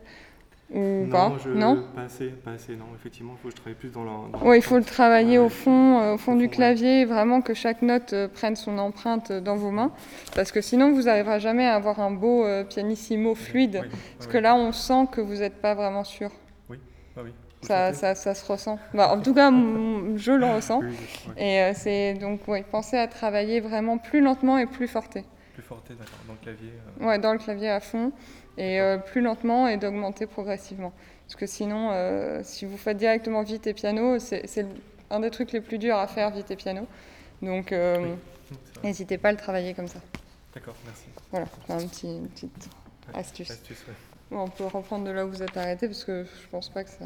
ou 0.71 1.07
pas 1.09 1.31
je, 1.43 1.49
Non 1.49 1.83
Pas 1.95 2.03
assez, 2.03 2.27
pas 2.27 2.51
assez, 2.51 2.75
non. 2.75 2.85
Effectivement, 2.95 3.33
il 3.35 3.41
faut 3.41 3.47
que 3.49 3.55
je 3.55 3.59
travaille 3.59 3.75
plus 3.79 3.91
dans 3.91 4.03
la. 4.03 4.11
Oui, 4.43 4.57
il 4.57 4.61
faut 4.61 4.77
le 4.77 4.83
travailler 4.83 5.39
Ouais, 5.39 5.45
au 5.45 5.49
fond, 5.49 5.99
euh, 5.99 6.13
au 6.13 6.17
fond 6.17 6.33
au 6.33 6.35
du 6.35 6.43
fond, 6.45 6.49
ouais. 6.49 6.55
clavier, 6.55 7.05
vraiment 7.05 7.41
que 7.41 7.53
chaque 7.53 7.81
note 7.81 8.13
euh, 8.13 8.27
prenne 8.27 8.55
son 8.55 8.77
empreinte 8.77 9.31
euh, 9.31 9.41
dans 9.41 9.55
vos 9.55 9.71
mains, 9.71 9.91
parce 10.35 10.51
que 10.51 10.61
sinon 10.61 10.91
vous 10.91 11.03
n'arriverez 11.03 11.39
jamais 11.39 11.65
à 11.65 11.75
avoir 11.75 11.99
un 11.99 12.11
beau 12.11 12.45
euh, 12.45 12.63
pianissimo 12.63 13.33
fluide, 13.35 13.79
Oui, 13.83 13.89
parce 14.17 14.27
oui, 14.27 14.33
que 14.33 14.37
là 14.37 14.55
on 14.55 14.71
sent 14.71 15.07
que 15.11 15.21
vous 15.21 15.35
n'êtes 15.37 15.61
pas 15.61 15.73
vraiment 15.73 16.03
sûr. 16.03 16.29
Ah 17.17 17.21
oui. 17.23 17.31
Ça, 17.61 17.91
ça, 17.91 18.15
ça 18.15 18.35
se 18.35 18.49
ressent. 18.49 18.79
Bah, 18.93 19.11
en 19.13 19.19
tout 19.19 19.33
cas, 19.33 19.51
je 19.51 20.31
le 20.31 20.45
ressens. 20.45 20.79
Oui, 20.79 20.87
ouais. 21.27 21.43
Et 21.43 21.59
euh, 21.61 21.71
c'est 21.75 22.13
donc, 22.13 22.39
oui, 22.47 22.63
pensez 22.71 22.95
à 22.97 23.07
travailler 23.07 23.59
vraiment 23.59 23.97
plus 23.97 24.21
lentement 24.21 24.57
et 24.57 24.65
plus 24.65 24.87
forté. 24.87 25.25
Plus 25.59 25.67
forte, 25.67 25.89
d'accord. 25.89 26.19
Dans 26.25 26.33
le 26.33 26.39
clavier. 26.39 26.71
euh, 27.01 27.05
Ouais, 27.05 27.19
dans 27.19 27.33
le 27.33 27.37
clavier 27.37 27.69
à 27.69 27.81
fond, 27.81 28.13
et 28.57 28.79
euh, 28.79 28.97
plus 28.97 29.19
lentement 29.19 29.67
et 29.67 29.75
d'augmenter 29.75 30.25
progressivement. 30.25 30.93
Parce 31.27 31.35
que 31.35 31.45
sinon, 31.47 31.89
euh, 31.91 32.39
si 32.43 32.63
vous 32.65 32.77
faites 32.77 32.95
directement 32.95 33.43
vite 33.43 33.67
et 33.67 33.73
piano, 33.73 34.19
c'est 34.19 34.65
un 35.09 35.19
des 35.19 35.29
trucs 35.31 35.51
les 35.51 35.59
plus 35.59 35.77
durs 35.77 35.97
à 35.97 36.07
faire, 36.07 36.31
vite 36.31 36.49
et 36.49 36.55
piano. 36.55 36.87
Donc, 37.41 37.73
Oui. 37.73 38.09
n'hésitez 38.85 39.17
pas 39.17 39.29
à 39.29 39.31
le 39.33 39.37
travailler 39.37 39.73
comme 39.73 39.87
ça. 39.87 39.99
D'accord, 40.53 40.75
merci. 40.85 41.07
Voilà, 41.29 41.45
un 41.69 41.87
petit, 41.87 42.07
une 42.07 42.29
petite 42.29 42.69
Ouais, 43.13 43.19
astuce. 43.19 43.51
Astuce, 43.51 43.83
ouais. 43.87 43.93
Bon, 44.31 44.43
on 44.43 44.47
peut 44.47 44.63
reprendre 44.63 45.03
de 45.05 45.11
là 45.11 45.25
où 45.25 45.29
vous 45.29 45.43
êtes 45.43 45.57
arrêté, 45.57 45.87
parce 45.87 46.05
que 46.05 46.23
je 46.23 46.47
pense 46.49 46.69
pas 46.69 46.85
que 46.85 46.89
ça... 46.89 47.05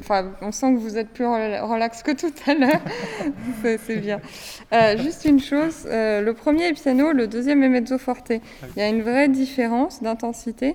Enfin, 0.00 0.32
on 0.42 0.50
sent 0.50 0.72
que 0.74 0.78
vous 0.78 0.98
êtes 0.98 1.08
plus 1.10 1.24
rela- 1.24 1.62
relax 1.62 2.02
que 2.02 2.10
tout 2.12 2.32
à 2.46 2.54
l'heure. 2.54 2.80
C'est- 3.62 3.96
bien. 3.96 4.20
Euh, 4.72 4.98
juste 4.98 5.24
une 5.24 5.40
chose, 5.40 5.86
euh, 5.86 6.20
le 6.20 6.34
premier 6.34 6.68
est 6.68 6.72
piano, 6.72 7.12
le 7.12 7.26
deuxième 7.26 7.62
est 7.62 7.68
mezzo 7.68 7.96
forte. 7.98 8.30
Il 8.30 8.40
y 8.78 8.82
a 8.82 8.88
une 8.88 9.02
vraie 9.02 9.28
différence 9.28 10.02
d'intensité. 10.02 10.74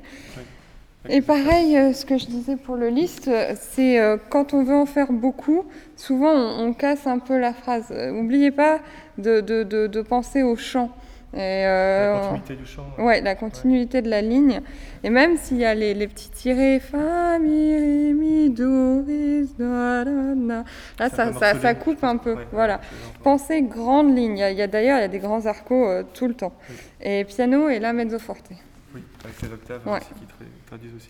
Et 1.10 1.22
pareil, 1.22 1.76
euh, 1.78 1.91
ce 1.91 2.06
que 2.06 2.18
je 2.18 2.28
disais 2.28 2.56
pour 2.56 2.78
le 2.78 2.88
list, 2.88 3.28
euh, 3.28 3.54
c'est 3.60 3.99
quand 4.30 4.54
on 4.54 4.64
veut 4.64 4.76
en 4.76 4.86
faire 4.86 5.12
beaucoup, 5.12 5.66
souvent 5.97 6.32
on, 6.32 6.68
on 6.68 6.74
casse 6.74 7.06
un 7.06 7.20
peu 7.20 7.38
la 7.38 7.54
phrase. 7.54 7.91
N'oubliez 7.91 8.51
pas 8.51 8.80
de, 9.18 9.41
de- 9.41 9.64
de- 9.64 9.88
de 9.88 10.01
penser 10.01 10.43
au 10.43 10.56
chant. 10.56 10.89
Et, 11.36 11.38
euh, 11.66 12.14
La 12.14 12.16
on- 12.16 12.22
continuité 12.30 12.56
du 12.56 12.66
chant. 12.66 12.86
Ouais, 13.00 13.20
la 13.22 13.34
continuité 13.36 14.02
de 14.04 14.10
la 14.10 14.22
ligne. 14.22 14.62
Et 15.04 15.10
même 15.10 15.36
s'il 15.38 15.58
y 15.58 15.66
a 15.66 15.74
les, 15.74 15.94
les 15.96 16.08
petits 16.08 16.30
tirés, 16.30 16.80
fa, 16.80 17.40
mi, 17.40 17.74
ré, 17.76 18.14
mi, 18.14 18.50
do, 18.52 19.04
ré, 19.04 19.44
da, 19.58 20.04
da, 20.06 20.12
da. 20.36 20.54
Là, 20.56 20.64
C'est 21.10 21.16
ça, 21.16 21.34
ça, 21.34 21.60
ça 21.60 21.74
coupe 21.74 22.04
un 22.04 22.18
peu. 22.18 22.36
Ouais, 22.36 22.48
voilà. 22.52 22.80
Pensez 23.24 23.64
grande 23.64 24.16
ligne. 24.16 24.38
Il 24.38 24.56
y 24.58 24.62
a, 24.62 24.68
d'ailleurs, 24.68 25.00
il 25.00 25.02
y 25.02 25.06
a 25.06 25.08
des 25.08 25.20
grands 25.20 25.46
arcos 25.48 25.88
euh, 25.90 26.04
tout 26.14 26.28
le 26.28 26.36
temps. 26.36 26.54
Oui. 26.70 26.76
Et 27.02 27.24
piano 27.26 27.68
et 27.68 27.80
la 27.80 27.94
mezzo 27.94 28.20
forte. 28.20 28.50
Oui, 28.94 29.02
avec 29.24 29.42
les 29.42 29.48
octaves 29.54 29.82
Ouais. 29.88 29.94
aussi 29.98 30.10
qui 30.20 30.26
tra- 30.26 30.68
traduisent 30.68 30.96
aussi. 30.96 31.10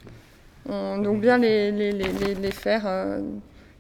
On- 0.70 1.00
donc 1.00 1.20
bien 1.20 1.38
les, 1.38 1.72
les, 1.72 1.92
les, 1.92 2.08
les, 2.08 2.36
les 2.36 2.52
faire 2.52 2.84
euh, 2.86 3.20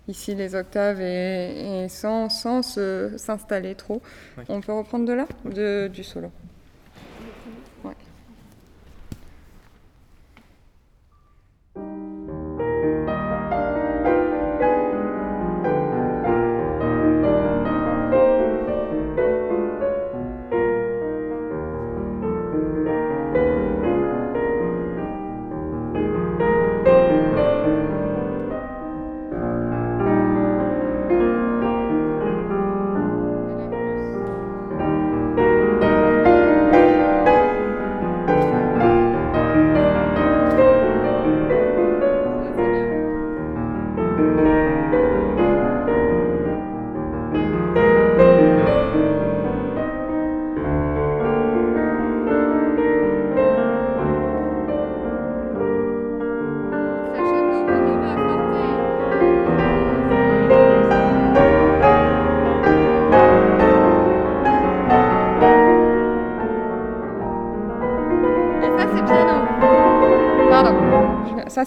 ici 0.08 0.36
les 0.36 0.56
octaves 0.56 1.01
et, 1.01 1.84
et 1.84 1.89
sans, 1.89 2.30
sans 2.30 2.62
s'installer 2.62 3.76
trop. 3.76 4.01
Oui. 4.38 4.43
On 4.49 4.62
peut 4.62 4.74
reprendre 4.74 5.06
de 5.06 5.14
là, 5.14 5.28
de, 5.45 5.88
du 5.88 6.04
solo. 6.04 6.32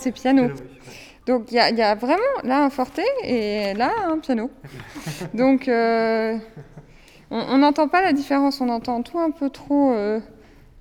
C'est 0.07 0.13
piano. 0.13 0.49
Donc 1.27 1.51
il 1.51 1.57
y, 1.57 1.59
a- 1.59 1.71
il 1.71 1.77
y 1.77 1.83
a 1.83 1.95
vraiment 1.97 2.23
là 2.45 2.63
un 2.65 2.71
forte 2.71 3.01
et 3.25 3.75
là 3.75 3.91
un 4.09 4.19
piano. 4.19 4.51
Donc 5.35 5.67
euh, 5.67 6.37
on 7.31 7.59
n'entend 7.59 7.89
pas 7.89 8.03
la 8.03 8.13
différence, 8.13 8.61
on 8.61 8.69
entend 8.69 9.03
tout 9.03 9.19
un 9.19 9.33
peu 9.33 9.51
trop 9.51 9.93
euh, 9.93 10.21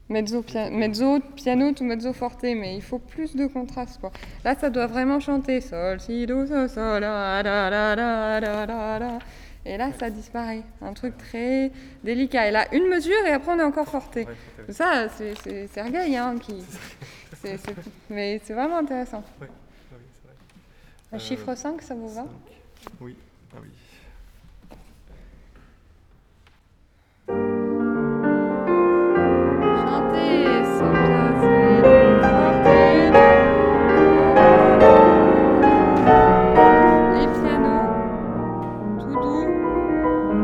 mezzo, 0.09 0.43
pia- 0.43 0.69
mezzo, 0.69 1.19
piano, 1.35 1.71
tout 1.71 1.83
mezzo 1.83 2.13
forte, 2.13 2.43
mais 2.43 2.75
il 2.75 2.83
faut 2.83 2.99
plus 2.99 3.35
de 3.35 3.47
contraste 3.47 3.99
quoi. 3.99 4.11
Là 4.43 4.53
ça 4.55 4.69
doit 4.69 4.85
vraiment 4.85 5.19
chanter 5.19 5.61
sol, 5.61 5.99
si, 5.99 6.27
do, 6.27 6.45
sol, 6.45 6.69
sol, 6.69 7.01
la, 7.01 7.41
la, 7.41 7.69
la, 7.71 7.95
la, 7.95 8.39
la, 8.39 8.65
la, 8.67 8.99
la. 8.99 9.19
Et 9.67 9.77
là 9.77 9.89
ça 9.99 10.11
disparaît, 10.11 10.61
un 10.83 10.93
truc 10.93 11.17
très 11.17 11.71
délicat. 12.03 12.49
Et 12.49 12.51
là 12.51 12.65
une 12.71 12.87
mesure 12.87 13.25
et 13.25 13.31
après 13.31 13.51
on 13.53 13.59
est 13.59 13.63
encore 13.63 13.87
forte. 13.87 14.17
Ouais. 14.17 14.27
Ça 14.69 15.07
c'est 15.09 15.65
Sergueï 15.73 16.15
hein, 16.15 16.35
qui... 16.39 16.53
c'est- 17.45 17.57
c'est- 17.57 17.91
Mais 18.09 18.41
c'est 18.43 18.53
vraiment 18.53 18.77
intéressant. 18.79 19.23
Oui, 19.41 19.47
c'est 19.89 19.95
vrai. 19.95 20.35
Un 21.11 21.15
Euh, 21.15 21.19
chiffre 21.19 21.55
5, 21.55 21.81
ça 21.81 21.95
vous 21.95 22.09
va? 22.09 22.23
Cinq. 22.23 22.91
Oui, 23.01 23.15
ah 23.55 23.59
oui. 23.61 23.69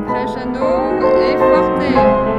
Crescendo 0.08 0.68
et 1.22 1.38
forte. 1.38 2.31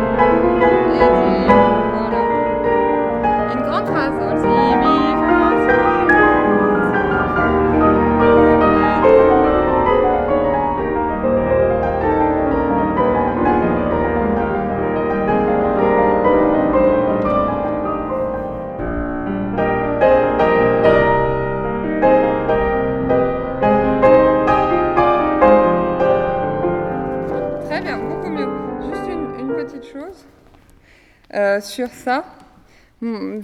Hmm, 33.03 33.40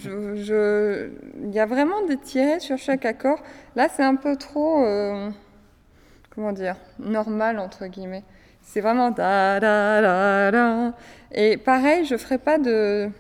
Il 1.45 1.53
y 1.53 1.59
a 1.59 1.67
vraiment 1.67 2.03
des 2.07 2.17
tirets 2.17 2.61
sur 2.61 2.79
chaque 2.79 3.05
accord. 3.05 3.41
Là, 3.75 3.89
c'est 3.95 4.05
un 4.05 4.15
peu 4.15 4.37
trop. 4.37 4.85
euh, 4.85 5.31
comment 6.35 6.53
dire, 6.53 6.77
normal 7.01 7.59
entre 7.59 7.87
guillemets. 7.89 8.23
C'est 8.63 8.81
vraiment 8.81 9.11
da 9.11 9.59
da 9.61 10.01
da 10.03 10.51
da. 10.53 10.93
Et 11.33 11.57
pareil, 11.57 12.05
je 12.05 12.17
ferai 12.17 12.39
pas 12.39 12.59
de. 12.59 13.11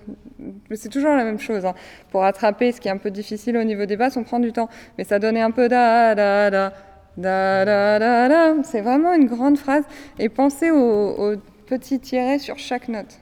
C'est 0.74 0.91
toujours 0.91 1.14
la 1.16 1.24
même 1.24 1.41
chose. 1.41 1.64
hein. 1.66 1.74
Pour 2.11 2.24
attraper 2.24 2.70
ce 2.72 2.80
qui 2.80 2.89
est 2.89 2.91
un 2.93 2.99
peu 2.99 3.11
difficile 3.11 3.57
au 3.57 3.64
niveau 3.64 3.86
des 3.86 3.97
basses, 3.97 4.16
on 4.16 4.24
prend 4.24 4.39
du 4.41 4.53
temps. 4.53 4.68
Mais 4.99 5.05
ça 5.05 5.18
donnait 5.18 5.41
un 5.43 5.51
peu 5.51 5.68
da 5.68 6.14
da 6.14 6.51
da 6.51 6.72
da 7.16 7.64
da 7.64 7.99
da 7.99 8.28
da. 8.28 8.62
C'est 8.62 8.80
vraiment 8.82 9.12
une 9.14 9.26
grande 9.26 9.59
phrase. 9.59 9.84
Et 10.20 10.28
pensez 10.28 10.70
au, 10.70 11.32
au 11.32 11.36
petit 11.66 11.99
tiret 11.99 12.39
sur 12.39 12.59
chaque 12.59 12.89
note. 12.89 13.18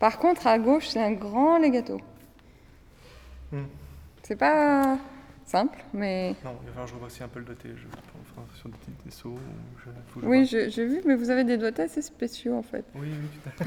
Par 0.00 0.18
contre, 0.18 0.46
à 0.48 0.58
gauche, 0.58 0.88
c'est 0.88 1.02
un 1.02 1.12
grand 1.12 1.58
legato. 1.58 2.00
Hmm. 3.52 3.64
C'est 4.22 4.36
pas 4.36 4.98
simple, 5.44 5.78
mais. 5.94 6.34
Non, 6.44 6.56
il 6.62 6.66
va 6.66 6.72
falloir 6.72 6.84
que 6.84 6.88
je 6.90 6.94
revoie 6.94 7.06
aussi 7.06 7.22
un 7.22 7.28
peu 7.28 7.38
le 7.38 7.44
doté. 7.44 7.68
Je 7.76 7.86
enfin, 8.32 8.46
sur 8.56 8.68
des, 8.68 8.76
des 9.04 9.10
sauts. 9.12 9.28
ou 9.30 9.38
Je, 9.84 10.20
je 10.20 10.26
Oui, 10.26 10.44
j'ai 10.46 10.84
vu, 10.86 11.00
mais 11.06 11.14
vous 11.14 11.30
avez 11.30 11.44
des 11.44 11.56
doigts 11.56 11.70
assez 11.80 12.02
spéciaux 12.02 12.54
en 12.56 12.62
fait. 12.62 12.84
Oui, 12.96 13.08
oui. 13.10 13.64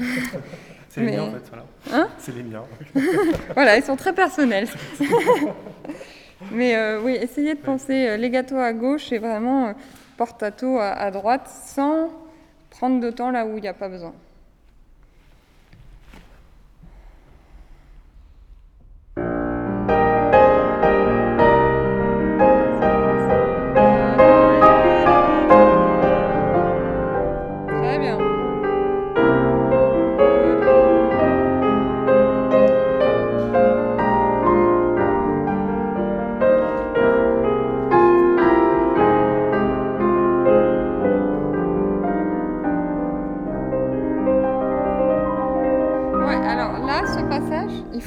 C'est 0.90 1.00
les 1.00 1.06
Mais- 1.06 1.16
miens 1.16 1.22
en 1.22 1.30
fait, 1.32 1.48
voilà. 1.48 1.64
Hein 1.92 2.08
C'est 2.18 2.34
les 2.34 2.42
miens. 2.42 2.64
Voilà, 3.54 3.76
ils 3.78 3.82
sont 3.84 3.96
très 3.96 4.12
personnels. 4.12 4.68
Mais 6.52 6.74
euh, 6.74 7.00
oui, 7.02 7.12
essayez 7.20 7.54
de 7.54 7.60
penser 7.60 8.08
euh, 8.08 8.16
legato 8.16 8.56
à 8.56 8.72
gauche 8.72 9.12
et 9.12 9.18
vraiment 9.18 9.68
euh, 9.68 9.72
portato 10.16 10.78
à, 10.78 10.88
à 10.92 11.10
droite 11.10 11.48
sans 11.48 12.08
prendre 12.70 13.00
de 13.00 13.10
temps 13.10 13.30
là 13.30 13.44
où 13.46 13.56
il 13.58 13.60
n'y 13.60 13.68
a 13.68 13.74
pas 13.74 13.88
besoin. 13.88 14.14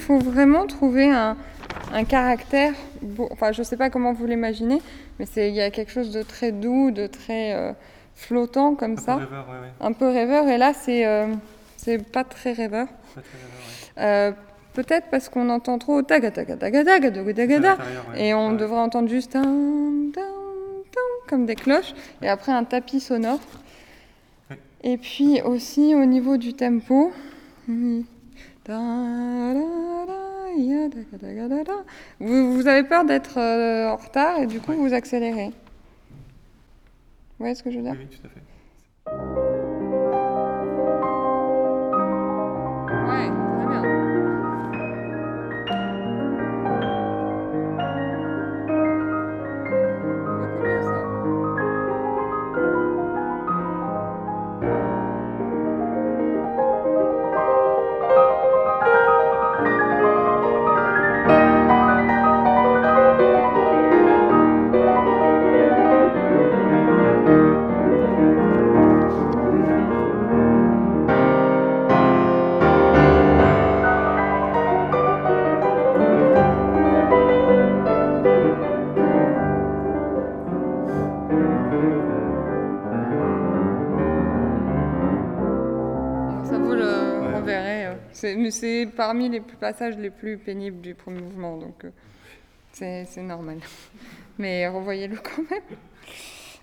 Faut 0.04 0.20
vraiment 0.20 0.66
trouver 0.68 1.10
un, 1.10 1.36
un 1.94 2.04
caractère. 2.04 2.74
beau- 3.02 3.30
Enfin, 3.32 3.52
je 3.52 3.64
sais 3.64 3.78
pas 3.78 3.90
comment 3.90 4.14
vous 4.14 4.26
l'imaginez, 4.28 4.82
mais 5.20 5.26
c'est 5.26 5.50
il 5.50 5.56
y 5.56 5.62
a 5.62 5.70
quelque 5.72 5.92
chose 5.92 6.12
de 6.12 6.22
très 6.24 6.52
doux, 6.52 6.92
de 6.92 7.08
très 7.08 7.54
euh, 7.54 7.72
flottant 8.16 8.76
comme 8.76 8.94
Un 8.94 8.96
peu 8.96 9.02
ça, 9.02 9.16
rêveur, 9.16 9.46
ouais, 9.50 9.60
ouais. 9.68 9.72
un 9.88 9.94
peu 9.94 10.08
rêveur. 10.08 10.48
Et 10.48 10.58
là, 10.58 10.74
c'est 10.74 11.06
euh, 11.06 11.28
c'est 11.78 11.98
pas 12.12 12.24
très 12.24 12.54
rêveur. 12.54 12.88
Euh, 14.00 14.32
Peut-être 14.74 15.06
parce 15.12 15.30
qu'on 15.30 15.50
entend 15.52 15.78
trop 15.78 16.02
taga 16.02 16.32
taga 16.32 16.56
taga 16.58 16.84
taga 16.84 17.22
taga. 17.22 17.78
Et 18.18 18.34
on 18.34 18.50
Ouais. 18.54 18.58
devrait 18.58 18.80
entendre 18.80 19.08
juste 19.08 19.36
un, 19.36 19.46
comme 21.28 21.46
des 21.46 21.54
cloches, 21.54 21.94
et 22.24 22.28
après 22.28 22.52
un 22.52 22.64
tapis 22.64 23.00
sonore. 23.00 23.40
Et 24.84 24.98
puis 24.98 25.42
aussi 25.44 25.94
au 25.94 26.06
niveau 26.06 26.38
du 26.38 26.54
tempo. 26.56 27.14
Vous, 32.20 32.54
vous 32.54 32.68
avez 32.68 32.84
peur 32.84 33.06
d'être 33.06 33.38
euh, 33.38 33.90
en 33.90 33.96
retard 33.98 34.40
et 34.40 34.48
du 34.48 34.60
coup 34.60 34.72
Ouais. 34.72 34.78
vous 34.78 34.94
accélérez. 34.94 35.48
Vous 35.50 35.54
voyez 37.40 37.56
ce 37.56 37.64
que 37.64 37.72
je 37.72 37.78
veux 37.78 37.84
dire? 37.84 37.96
Oui, 37.98 38.08
oui, 38.10 38.18
tout 38.18 38.28
à 38.28 38.30
fait. 38.30 39.53
C'est- 88.54 88.88
parmi 88.96 89.30
les 89.30 89.42
passages 89.42 89.98
les 89.98 90.10
plus 90.10 90.38
pénibles 90.38 90.82
du 90.82 90.94
premier 90.96 91.22
mouvement, 91.22 91.58
donc 91.58 91.86
euh, 91.86 93.04
c'est 93.06 93.22
normal. 93.22 93.58
Mais 94.40 94.68
revoyez-le 94.68 95.18
quand 95.18 95.44
même. 95.52 95.62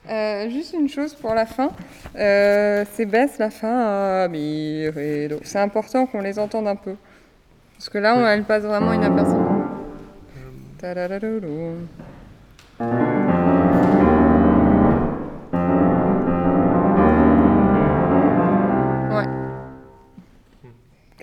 Euh, 0.08 0.48
juste 0.50 0.72
une 0.72 0.88
chose 0.88 1.14
pour 1.14 1.34
la 1.34 1.44
fin, 1.44 1.70
euh, 2.16 2.84
c'est 2.94 3.04
baisse 3.04 3.36
la 3.38 3.50
fin 3.50 4.22
à 4.24 4.28
mi, 4.28 4.88
ré, 4.88 5.28
do. 5.28 5.38
C'est 5.42 5.58
important 5.58 6.06
qu'on 6.06 6.20
les 6.22 6.38
entende 6.38 6.66
un 6.68 6.76
peu. 6.76 6.94
Parce 7.76 7.90
que 7.90 7.98
là, 7.98 8.14
on, 8.16 8.26
elle 8.26 8.44
passe 8.44 8.62
vraiment 8.62 8.92
inaperçue. 8.94 9.34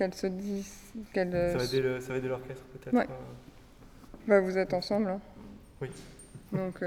Qu'elle 0.08 0.14
se 0.16 0.28
dise. 0.28 0.74
Qu'elle. 1.14 1.36
euh, 1.36 1.51
ça, 1.51 1.58
va 1.58 1.64
aider 1.66 1.82
va 2.14 2.18
aider 2.20 2.28
l'orchestre 2.30 2.64
peut-être. 2.74 2.93
Ouais. 2.93 3.08
euh, 3.10 4.28
Bah, 4.28 4.39
vous 4.39 4.58
êtes 4.58 4.74
ensemble. 4.74 5.10
hein. 5.10 5.20
Oui. 5.82 5.89
Donc. 6.53 6.82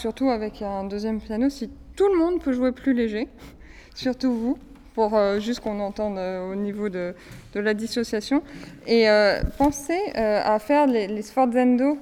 Surtout 0.00 0.30
avec 0.30 0.62
un 0.62 0.84
deuxième 0.84 1.20
piano, 1.20 1.48
si 1.50 1.70
tout 1.96 2.08
le 2.08 2.18
monde 2.18 2.40
peut 2.42 2.52
jouer 2.52 2.72
plus 2.72 2.94
léger, 2.94 3.28
surtout 3.94 4.32
vous, 4.32 4.58
pour 4.94 5.14
euh, 5.16 5.38
juste 5.38 5.60
qu'on 5.60 5.78
entende 5.80 6.18
euh, 6.18 6.50
au 6.50 6.54
niveau 6.56 6.88
de, 6.88 7.14
de 7.54 7.60
la 7.60 7.74
dissociation. 7.74 8.42
Et 8.86 9.08
euh, 9.08 9.40
pensez 9.58 9.98
euh, 10.16 10.40
à 10.44 10.58
faire 10.58 10.86
les, 10.86 11.06
les 11.06 11.22
sforzando. 11.22 11.98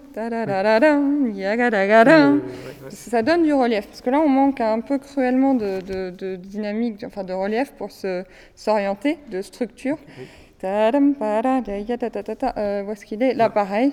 Ça 2.88 3.22
donne 3.22 3.42
du 3.42 3.52
relief, 3.52 3.86
parce 3.88 4.00
que 4.00 4.10
là 4.10 4.20
on 4.20 4.28
manque 4.28 4.60
un 4.60 4.80
peu 4.80 4.98
cruellement 4.98 5.54
de, 5.54 5.80
de- 5.82 6.10
de 6.10 6.36
dynamique, 6.36 7.02
enfin 7.04 7.24
de 7.24 7.32
relief 7.34 7.72
pour 7.72 7.90
s'orienter, 8.54 9.18
de 9.30 9.42
structure. 9.42 9.98
Où 12.86 12.90
est-ce 12.92 13.04
qu'il 13.04 13.22
est? 13.22 13.34
Là 13.34 13.44
Là. 13.44 13.50
pareil. 13.50 13.92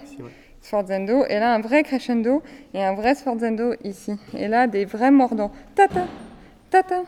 Sforzando, 0.65 1.25
et 1.25 1.39
là 1.39 1.53
un 1.53 1.59
vrai 1.61 1.83
crescendo 1.83 2.41
et 2.73 2.83
un 2.83 2.93
vrai 2.95 3.15
sforzando 3.15 3.73
ici. 3.83 4.13
Et 4.35 4.47
là 4.47 4.67
des 4.67 4.85
vrais 4.85 5.11
mordants. 5.11 5.51
Tata, 5.75 6.05
tata, 6.69 7.03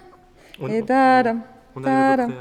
On, 0.61 0.67
et 0.69 0.81
on- 0.81 0.85
tadam. 0.85 1.41
on 1.75 1.83
arrive 1.83 1.97
à 2.19 2.25
près 2.27 2.33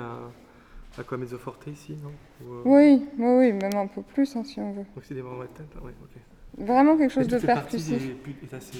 Aqua 0.98 1.18
mezzo 1.18 1.36
forte 1.38 1.66
ici, 1.66 1.94
non 2.02 2.10
Ou, 2.42 2.54
euh, 2.54 2.62
Oui, 2.64 3.06
oui, 3.18 3.34
oui, 3.38 3.52
même 3.52 3.76
un 3.76 3.86
peu 3.86 4.00
plus 4.02 4.34
hein, 4.36 4.42
si 4.44 4.58
on 4.60 4.72
veut. 4.72 4.84
Donc 4.94 5.04
c'est 5.04 5.14
des 5.14 5.22
moments 5.22 5.42
de 5.42 5.46
tête, 5.48 5.66
ok. 5.76 6.22
Vraiment 6.58 6.96
quelque 6.96 7.12
chose 7.12 7.28
de 7.28 7.38
percussif. 7.38 7.98
des- 8.02 8.14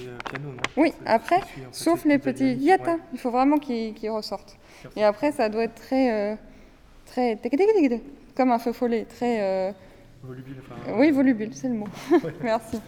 euh, 0.07 0.17
piano, 0.27 0.49
Oui, 0.77 0.93
après, 1.05 1.41
qui 1.41 1.47
suit, 1.49 1.61
en 1.61 1.65
fait, 1.71 1.73
sauf 1.73 2.05
les 2.05 2.17
petits 2.17 2.39
dynamique. 2.55 2.59
diatas, 2.59 2.93
Ouais. 2.93 2.99
il 3.13 3.19
faut 3.19 3.29
vraiment 3.29 3.57
qu'ils 3.59 3.93
qu'ils 3.93 4.09
ressortent. 4.09 4.57
Merci. 4.83 4.99
Et 4.99 5.03
après, 5.03 5.31
ça 5.31 5.47
doit 5.49 5.63
être 5.65 5.75
très, 5.75 6.11
euh, 6.11 6.35
très, 7.05 7.35
comme 8.35 8.49
un 8.51 8.57
feu 8.57 8.73
follet, 8.73 9.05
très, 9.05 9.41
euh, 9.41 9.71
Volubile, 10.27 10.55
enfin. 10.59 10.75
oui, 10.97 11.11
volubile, 11.11 11.53
c'est 11.53 11.69
le 11.69 11.75
mot. 11.75 11.87
Merci. 12.43 12.81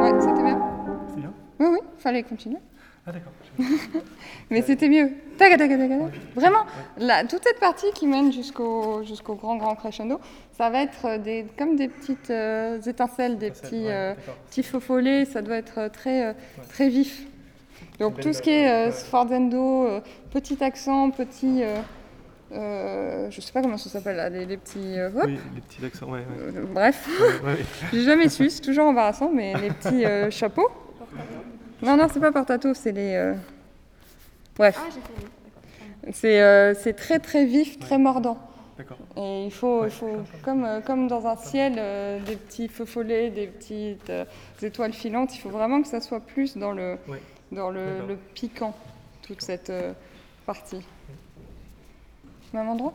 Ouais, 0.00 0.20
c'était 0.20 0.42
bien. 0.42 0.60
C'est 1.08 1.20
bien 1.20 1.32
Oui, 1.60 1.66
oui, 1.72 1.78
fallait 1.96 2.22
continuer. 2.22 2.58
Ah 3.06 3.12
d'accord. 3.12 3.32
Mais 4.50 4.60
c'était 4.60 4.88
mieux. 4.90 5.10
Tac, 5.40 5.56
tac, 5.56 5.70
tac, 5.70 5.78
tac, 5.78 5.88
tac. 5.88 6.20
Vraiment, 6.36 6.64
la- 6.98 7.24
toute 7.24 7.42
cette 7.44 7.58
partie 7.60 7.90
qui 7.94 8.06
mène 8.06 8.30
jusqu'au 8.30 9.02
jusqu'au 9.04 9.34
grand, 9.36 9.56
grand 9.56 9.74
crescendo, 9.74 10.20
ça 10.58 10.68
va 10.68 10.82
être 10.82 11.06
euh, 11.06 11.16
des, 11.18 11.46
comme 11.58 11.76
des 11.76 11.88
petites 11.88 12.28
euh, 12.28 12.78
étincelles, 12.82 13.38
des 13.38 13.50
petits, 13.50 13.86
euh, 13.88 14.12
petits 14.50 14.62
faux 14.62 14.80
follets, 14.80 15.24
ça 15.24 15.40
doit 15.40 15.56
être 15.56 15.88
très, 15.88 16.36
très 16.68 16.90
vif. 16.90 17.22
Donc 17.98 18.20
tout 18.20 18.34
ce 18.34 18.42
qui 18.42 18.50
est 18.50 18.90
sforzando, 18.92 19.88
petit 20.30 20.62
accent, 20.62 21.10
petit... 21.10 21.62
euh, 22.52 23.30
je 23.30 23.40
sais 23.40 23.52
pas 23.52 23.62
comment 23.62 23.78
ça 23.78 23.88
s'appelle, 23.88 24.30
les, 24.34 24.44
les 24.44 24.56
petits... 24.58 24.98
euh, 24.98 25.08
Oui, 25.24 25.38
les 25.54 25.60
petits 25.62 25.84
accents, 25.86 26.06
ouais, 26.10 26.18
ouais. 26.18 26.56
euh, 26.58 26.64
bref, 26.70 27.08
ouais, 27.20 27.50
ouais. 27.52 27.58
j'ai 27.94 28.02
jamais 28.02 28.28
su, 28.28 28.50
c'est 28.50 28.60
toujours 28.60 28.86
embarrassant, 28.88 29.30
mais 29.34 29.54
les 29.54 29.70
petits 29.70 30.04
chapeaux... 30.36 30.68
Non, 31.82 31.96
non, 31.96 32.08
c'est 32.12 32.20
pas 32.20 32.30
portato, 32.32 32.74
c'est 32.74 32.92
les... 32.92 33.34
Bref. 34.60 34.78
C'est 36.12 36.42
euh, 36.42 36.74
c'est 36.74 36.92
très 36.92 37.18
très 37.18 37.46
vif, 37.46 37.78
très 37.78 37.96
mordant. 37.96 38.36
D'accord. 38.76 38.98
Et 39.16 39.46
il 39.46 39.50
faut, 39.50 39.84
il 39.86 39.90
faut 39.90 40.18
comme, 40.42 40.64
euh, 40.64 40.80
comme 40.80 41.08
dans 41.08 41.26
un 41.26 41.36
ciel, 41.36 41.76
euh, 41.78 42.18
des 42.20 42.36
petits 42.36 42.68
feux 42.68 42.84
follets, 42.84 43.30
des 43.30 43.46
petites 43.46 44.10
euh, 44.10 44.24
étoiles 44.60 44.92
filantes, 44.92 45.34
il 45.34 45.38
faut 45.38 45.48
vraiment 45.48 45.80
que 45.80 45.88
ça 45.88 46.00
soit 46.02 46.20
plus 46.20 46.58
dans 46.58 46.72
le, 46.72 46.98
Ouais. 47.08 47.22
dans 47.52 47.70
le, 47.70 48.06
le 48.06 48.16
piquant, 48.34 48.74
toute 49.22 49.40
cette 49.40 49.70
euh, 49.70 49.92
partie. 50.44 50.82
Même 52.52 52.68
endroit 52.68 52.92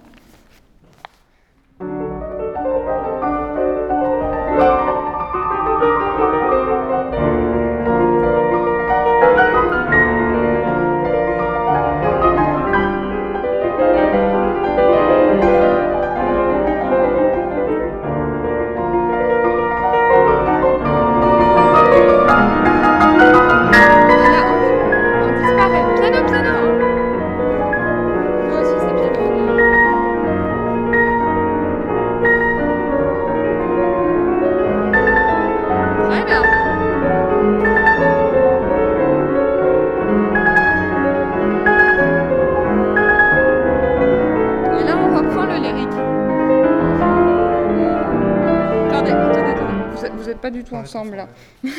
ensemble 50.85 51.17
là. 51.17 51.27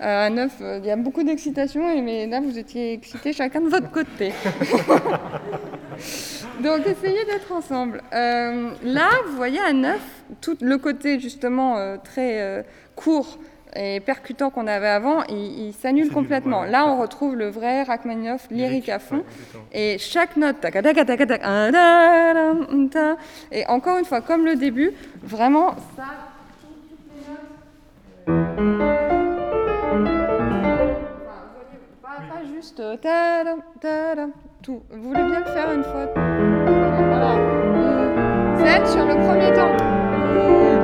Euh, 0.00 0.26
à 0.26 0.30
9, 0.30 0.52
il 0.80 0.84
y 0.84 0.90
a 0.90 0.96
beaucoup 0.96 1.22
d'excitation, 1.22 1.80
mais 2.02 2.26
là, 2.26 2.40
vous 2.40 2.58
étiez 2.58 2.92
excités 2.92 3.32
chacun 3.32 3.60
de 3.60 3.68
votre 3.68 3.88
côté. 3.92 4.32
Donc, 6.60 6.86
essayez 6.86 7.24
d'être 7.24 7.50
ensemble. 7.52 8.02
Euh, 8.12 8.70
là, 8.84 9.08
vous 9.26 9.36
voyez, 9.36 9.60
à 9.60 9.72
9, 9.72 10.00
tout 10.40 10.56
le 10.60 10.78
côté 10.78 11.18
justement 11.20 11.76
euh, 11.76 11.96
très 12.02 12.40
euh, 12.40 12.62
court 12.94 13.38
et 13.74 14.00
percutant 14.00 14.50
qu'on 14.50 14.66
avait 14.66 14.88
avant, 14.88 15.24
il, 15.30 15.68
il 15.68 15.72
s'annule 15.72 16.10
complètement. 16.10 16.64
Là, 16.64 16.86
on 16.86 17.00
retrouve 17.00 17.36
le 17.36 17.48
vrai 17.48 17.84
Rachmaninoff 17.84 18.48
lyrique 18.50 18.90
à 18.90 18.98
fond. 18.98 19.24
Et 19.72 19.96
chaque 19.98 20.36
note, 20.36 20.56
et 23.50 23.66
encore 23.68 23.98
une 23.98 24.04
fois, 24.04 24.20
comme 24.20 24.44
le 24.44 24.56
début, 24.56 24.92
vraiment, 25.22 25.70
ça, 25.96 26.04
toutes 26.60 27.14
les 27.14 27.20
notes. 27.22 27.30
Enfin, 27.30 27.32
vous 27.32 27.40
voyez, 28.10 28.11
pas, 32.02 32.16
pas 32.28 32.44
juste 32.54 32.80
euh, 32.80 32.96
ta, 32.96 33.44
da, 33.44 33.54
ta, 33.80 34.14
da, 34.14 34.26
tout. 34.62 34.82
Vous 34.90 35.08
voulez 35.08 35.22
bien 35.24 35.40
le 35.40 35.46
faire 35.46 35.72
une 35.72 35.84
fois? 35.84 36.06
Voilà. 36.14 37.34
Euh, 37.36 38.56
C'est 38.58 38.86
sur 38.92 39.04
le 39.04 39.14
premier 39.14 39.52
temps. 39.54 40.82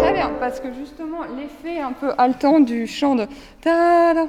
Très 0.00 0.12
bien, 0.12 0.30
parce 0.40 0.60
que 0.60 0.72
justement, 0.72 1.20
l'effet 1.36 1.80
un 1.80 1.92
peu 1.92 2.12
haletant 2.18 2.60
du 2.60 2.86
chant 2.86 3.14
de 3.14 3.26
ta 3.60 4.14
da, 4.14 4.26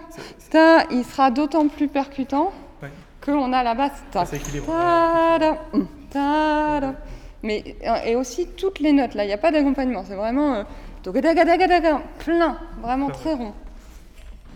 ta, 0.50 0.84
il 0.92 1.04
sera 1.04 1.32
d'autant 1.32 1.68
plus 1.68 1.88
percutant 1.88 2.52
Ouais. 2.84 2.90
qu'on 3.24 3.54
a 3.54 3.64
la 3.64 3.74
basse 3.74 4.04
ta. 4.12 4.24
Ta 6.16 6.80
da. 6.80 6.96
Mais 7.44 7.76
euh, 7.86 7.96
et 8.06 8.16
aussi 8.16 8.48
toutes 8.56 8.80
les 8.80 8.94
notes 8.94 9.16
là, 9.16 9.26
il 9.26 9.28
n'y 9.28 9.34
a 9.34 9.38
pas 9.38 9.52
d'accompagnement, 9.52 10.06
c'est 10.08 10.16
vraiment 10.16 10.54
euh, 10.56 10.64
plein, 12.20 12.58
vraiment 12.82 13.10
très 13.10 13.34
rond. 13.34 13.54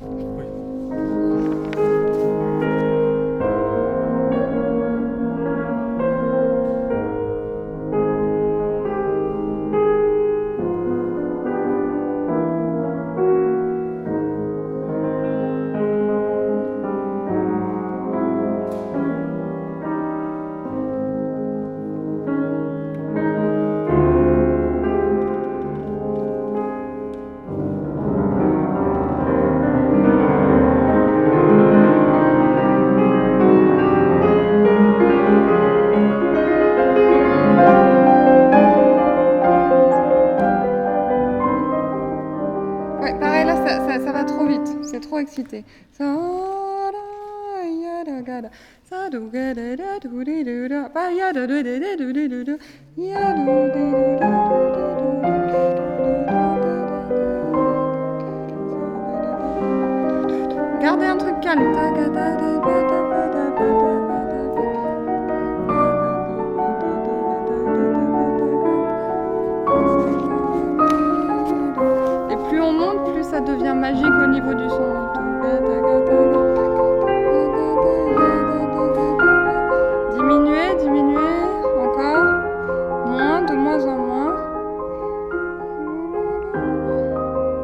Oui. 0.01 0.68
Da 61.99 62.99
ba 63.09 63.21
da 63.33 63.45
ba. 63.55 63.65
Et 72.31 72.37
plus 72.49 72.61
on 72.61 72.71
monte, 72.73 73.13
plus 73.13 73.23
ça 73.23 73.39
devient 73.41 73.75
magique 73.75 74.05
au 74.05 74.27
niveau 74.27 74.53
du 74.53 74.69
son. 74.69 75.08
Diminuez, 80.11 80.75
diminuez, 80.79 81.49
encore. 81.79 82.29
Moins, 83.07 83.41
de 83.41 83.55
moins 83.55 83.85
en 83.85 83.97
moins. 83.97 84.35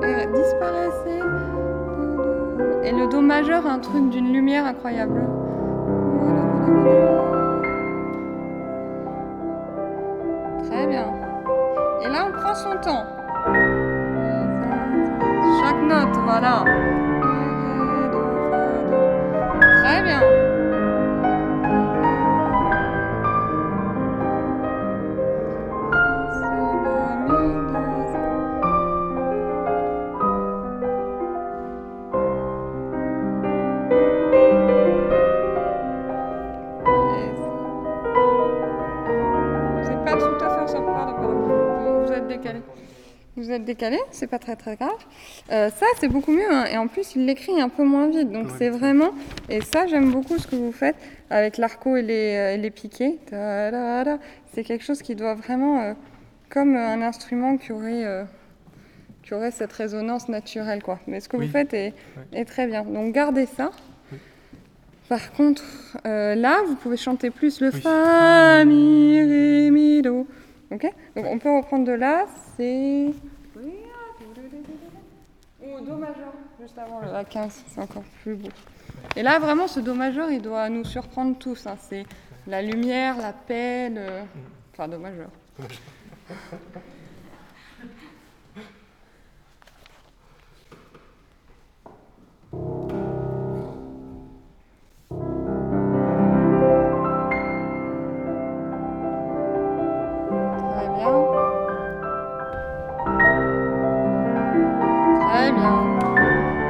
Et 0.01 0.27
disparaissez. 0.27 1.21
Et 2.83 2.91
le 2.91 3.07
do 3.07 3.21
majeur 3.21 3.67
un 3.67 3.79
truc 3.79 4.09
d'une 4.09 4.33
lumière 4.33 4.65
incroyable. 4.65 5.21
Vous- 41.09 42.11
êtes 42.11 42.27
décalé. 42.27 42.59
Vous 43.37 43.51
êtes 43.51 43.65
décalé, 43.65 43.99
c'est 44.11 44.27
pas 44.27 44.39
très 44.39 44.55
très 44.55 44.75
grave. 44.77 44.91
Euh, 45.51 45.69
ça, 45.69 45.85
c'est 45.99 46.07
beaucoup 46.07 46.31
mieux. 46.31 46.49
hein. 46.51 46.65
Et 46.71 46.77
en 46.77 46.87
plus, 46.87 47.15
il 47.15 47.25
l'écrit 47.25 47.59
un 47.59 47.67
peu 47.69 47.83
moins 47.83 48.07
vite. 48.07 48.31
Donc, 48.31 48.47
c'est 48.57 48.69
vraiment. 48.69 49.09
Et 49.49 49.59
ça, 49.61 49.87
j'aime 49.87 50.09
beaucoup 50.11 50.37
ce 50.37 50.47
que 50.47 50.55
vous 50.55 50.71
faites 50.71 50.95
avec 51.29 51.57
l'arco 51.57 51.97
et 51.97 52.01
les, 52.01 52.35
euh, 52.35 52.53
et 52.53 52.57
les 52.57 52.69
piquets. 52.71 53.17
C'est 54.53 54.63
quelque 54.63 54.83
chose 54.85 55.01
qui 55.01 55.15
doit 55.15 55.33
vraiment. 55.35 55.81
euh, 55.81 55.93
comme 56.49 56.75
un 56.75 57.01
instrument 57.01 57.57
qui 57.57 57.71
aurait. 57.71 58.05
euh, 58.05 58.23
qui 59.23 59.33
aurait 59.33 59.49
cette 59.51 59.73
résonance 59.73 60.29
naturelle, 60.29 60.83
quoi. 60.83 60.99
Mais 61.07 61.19
ce 61.19 61.27
que 61.27 61.35
Oui. 61.35 61.47
vous 61.47 61.51
faites 61.51 61.73
est, 61.73 61.93
Ouais. 62.33 62.41
est 62.41 62.45
très 62.45 62.67
bien. 62.67 62.83
Donc, 62.83 63.11
gardez 63.11 63.47
ça. 63.47 63.71
Par 65.09 65.31
contre, 65.33 65.63
euh, 66.05 66.35
là, 66.35 66.61
vous 66.67 66.75
pouvez 66.75 66.95
chanter 66.97 67.31
plus 67.31 67.59
le 67.59 67.71
Oui. 67.73 67.81
fa, 67.81 68.63
mi, 68.65 69.19
ré, 69.19 69.71
mi, 69.71 70.01
do. 70.03 70.27
Ok 70.75 70.91
Donc 71.15 71.25
on 71.25 71.39
peut 71.39 71.55
reprendre 71.55 71.85
de 71.85 71.93
là, 71.93 72.25
c'est. 72.57 73.13
Ou 75.61 75.79
do 75.83 75.95
majeur, 75.95 76.33
juste 76.61 76.77
avant 76.77 76.99
le 76.99 77.07
A15, 77.07 77.63
c'est 77.67 77.81
encore 77.81 78.03
plus 78.21 78.35
beau. 78.35 78.49
Et 79.15 79.23
là, 79.23 79.39
vraiment, 79.39 79.67
ce 79.67 79.79
do 79.79 79.93
majeur, 79.93 80.29
il 80.29 80.41
doit 80.41 80.67
nous 80.69 80.83
surprendre 80.83 81.37
tous. 81.37 81.65
hein. 81.65 81.75
C'est 81.79 82.05
la 82.45 82.61
lumière, 82.61 83.17
la 83.17 83.31
paix, 83.33 83.89
le. 83.89 84.05
Enfin, 84.73 84.87
do 84.89 84.97
majeur. 84.99 85.29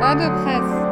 Pas 0.06 0.14
de 0.14 0.30
presse. 0.43 0.84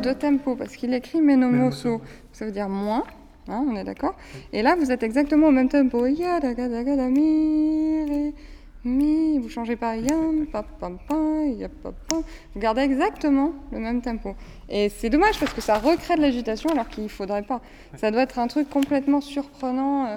De, 0.00 0.12
tempo, 0.12 0.56
parce 0.56 0.76
qu'il 0.76 0.92
écrit 0.94 1.20
meno 1.20 1.50
mosso, 1.50 2.00
ça 2.32 2.44
veut 2.46 2.52
dire 2.52 2.68
moins, 2.68 3.04
hein, 3.48 3.64
on 3.68 3.76
est 3.76 3.84
d'accord 3.84 4.14
Et 4.52 4.62
là, 4.62 4.76
vous 4.76 4.90
êtes 4.90 5.02
exactement 5.02 5.48
au 5.48 5.52
même 5.52 5.68
tempo. 5.68 6.06
Mi. 8.82 9.38
Vous 9.38 9.48
changez 9.50 9.76
pas 9.76 9.96
yam, 9.96 10.46
pa, 10.46 10.62
pam. 10.62 10.96
Vous 11.08 12.60
gardez 12.60 12.80
exactement 12.80 13.52
le 13.72 13.78
même 13.78 14.00
tempo. 14.00 14.34
Et 14.68 14.88
c'est 14.88 15.10
dommage 15.10 15.38
parce 15.38 15.52
que 15.52 15.60
ça 15.60 15.78
recrée 15.78 16.16
de 16.16 16.22
l'agitation 16.22 16.70
alors 16.70 16.88
qu'il 16.88 17.08
faudrait 17.08 17.42
pas. 17.42 17.60
Ça 17.96 18.10
doit 18.10 18.22
être 18.22 18.38
un 18.38 18.46
truc 18.46 18.70
complètement 18.70 19.20
surprenant, 19.20 20.06
euh, 20.06 20.16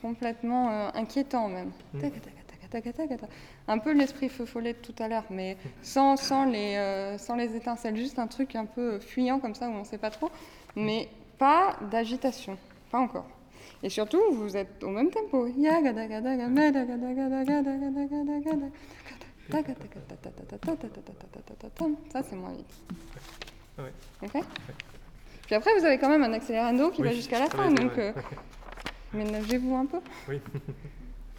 complètement 0.00 0.70
euh, 0.70 0.88
inquiétant 0.94 1.48
même. 1.48 1.70
Tac, 2.00 2.12
un 3.68 3.78
peu 3.78 3.92
l'esprit 3.92 4.28
feu 4.28 4.46
follet 4.46 4.72
de 4.72 4.78
tout 4.78 4.94
à 4.98 5.08
l'heure, 5.08 5.24
mais 5.30 5.56
euh, 5.56 5.58
sans, 5.82 7.36
les, 7.36 7.56
étincelles, 7.56 7.96
juste 7.96 8.18
un 8.18 8.26
truc 8.26 8.56
un 8.56 8.66
peu 8.66 8.98
fuyant 8.98 9.38
comme 9.38 9.54
ça 9.54 9.68
où 9.68 9.72
on 9.72 9.80
ne 9.80 9.84
sait 9.84 9.98
pas 9.98 10.10
trop, 10.10 10.30
mais 10.76 11.08
pas 11.38 11.76
d'agitation, 11.90 12.56
pas 12.90 12.98
encore. 12.98 13.26
Et 13.82 13.88
surtout, 13.88 14.20
vous 14.32 14.56
êtes 14.56 14.82
au 14.82 14.90
même 14.90 15.10
tempo. 15.10 15.46
Ça, 22.12 22.22
c'est 22.22 22.36
moins 22.36 22.52
vite. 22.52 22.74
Puis 25.46 25.54
après, 25.54 25.78
vous 25.78 25.84
avez 25.84 25.98
quand 25.98 26.08
même 26.08 26.22
un 26.22 26.32
accélérando 26.32 26.90
qui 26.90 27.02
va 27.02 27.12
jusqu'à 27.12 27.40
la 27.40 27.46
fin, 27.46 27.70
donc 27.70 27.92
ménagez-vous 29.12 29.74
un 29.74 29.86
peu. 29.86 30.00
Oui, 30.28 30.40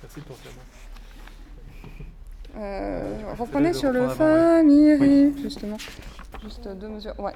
merci 0.01 0.21
pour 0.21 0.35
ça. 0.37 0.49
Euh, 2.57 3.01
reprenez 3.37 3.73
sur 3.73 3.91
le 3.91 4.07
fa, 4.07 4.63
mi, 4.63 4.93
ré, 4.93 5.31
justement. 5.41 5.77
Juste 6.43 6.67
deux 6.67 6.87
mesures. 6.87 7.19
Ouais. 7.19 7.33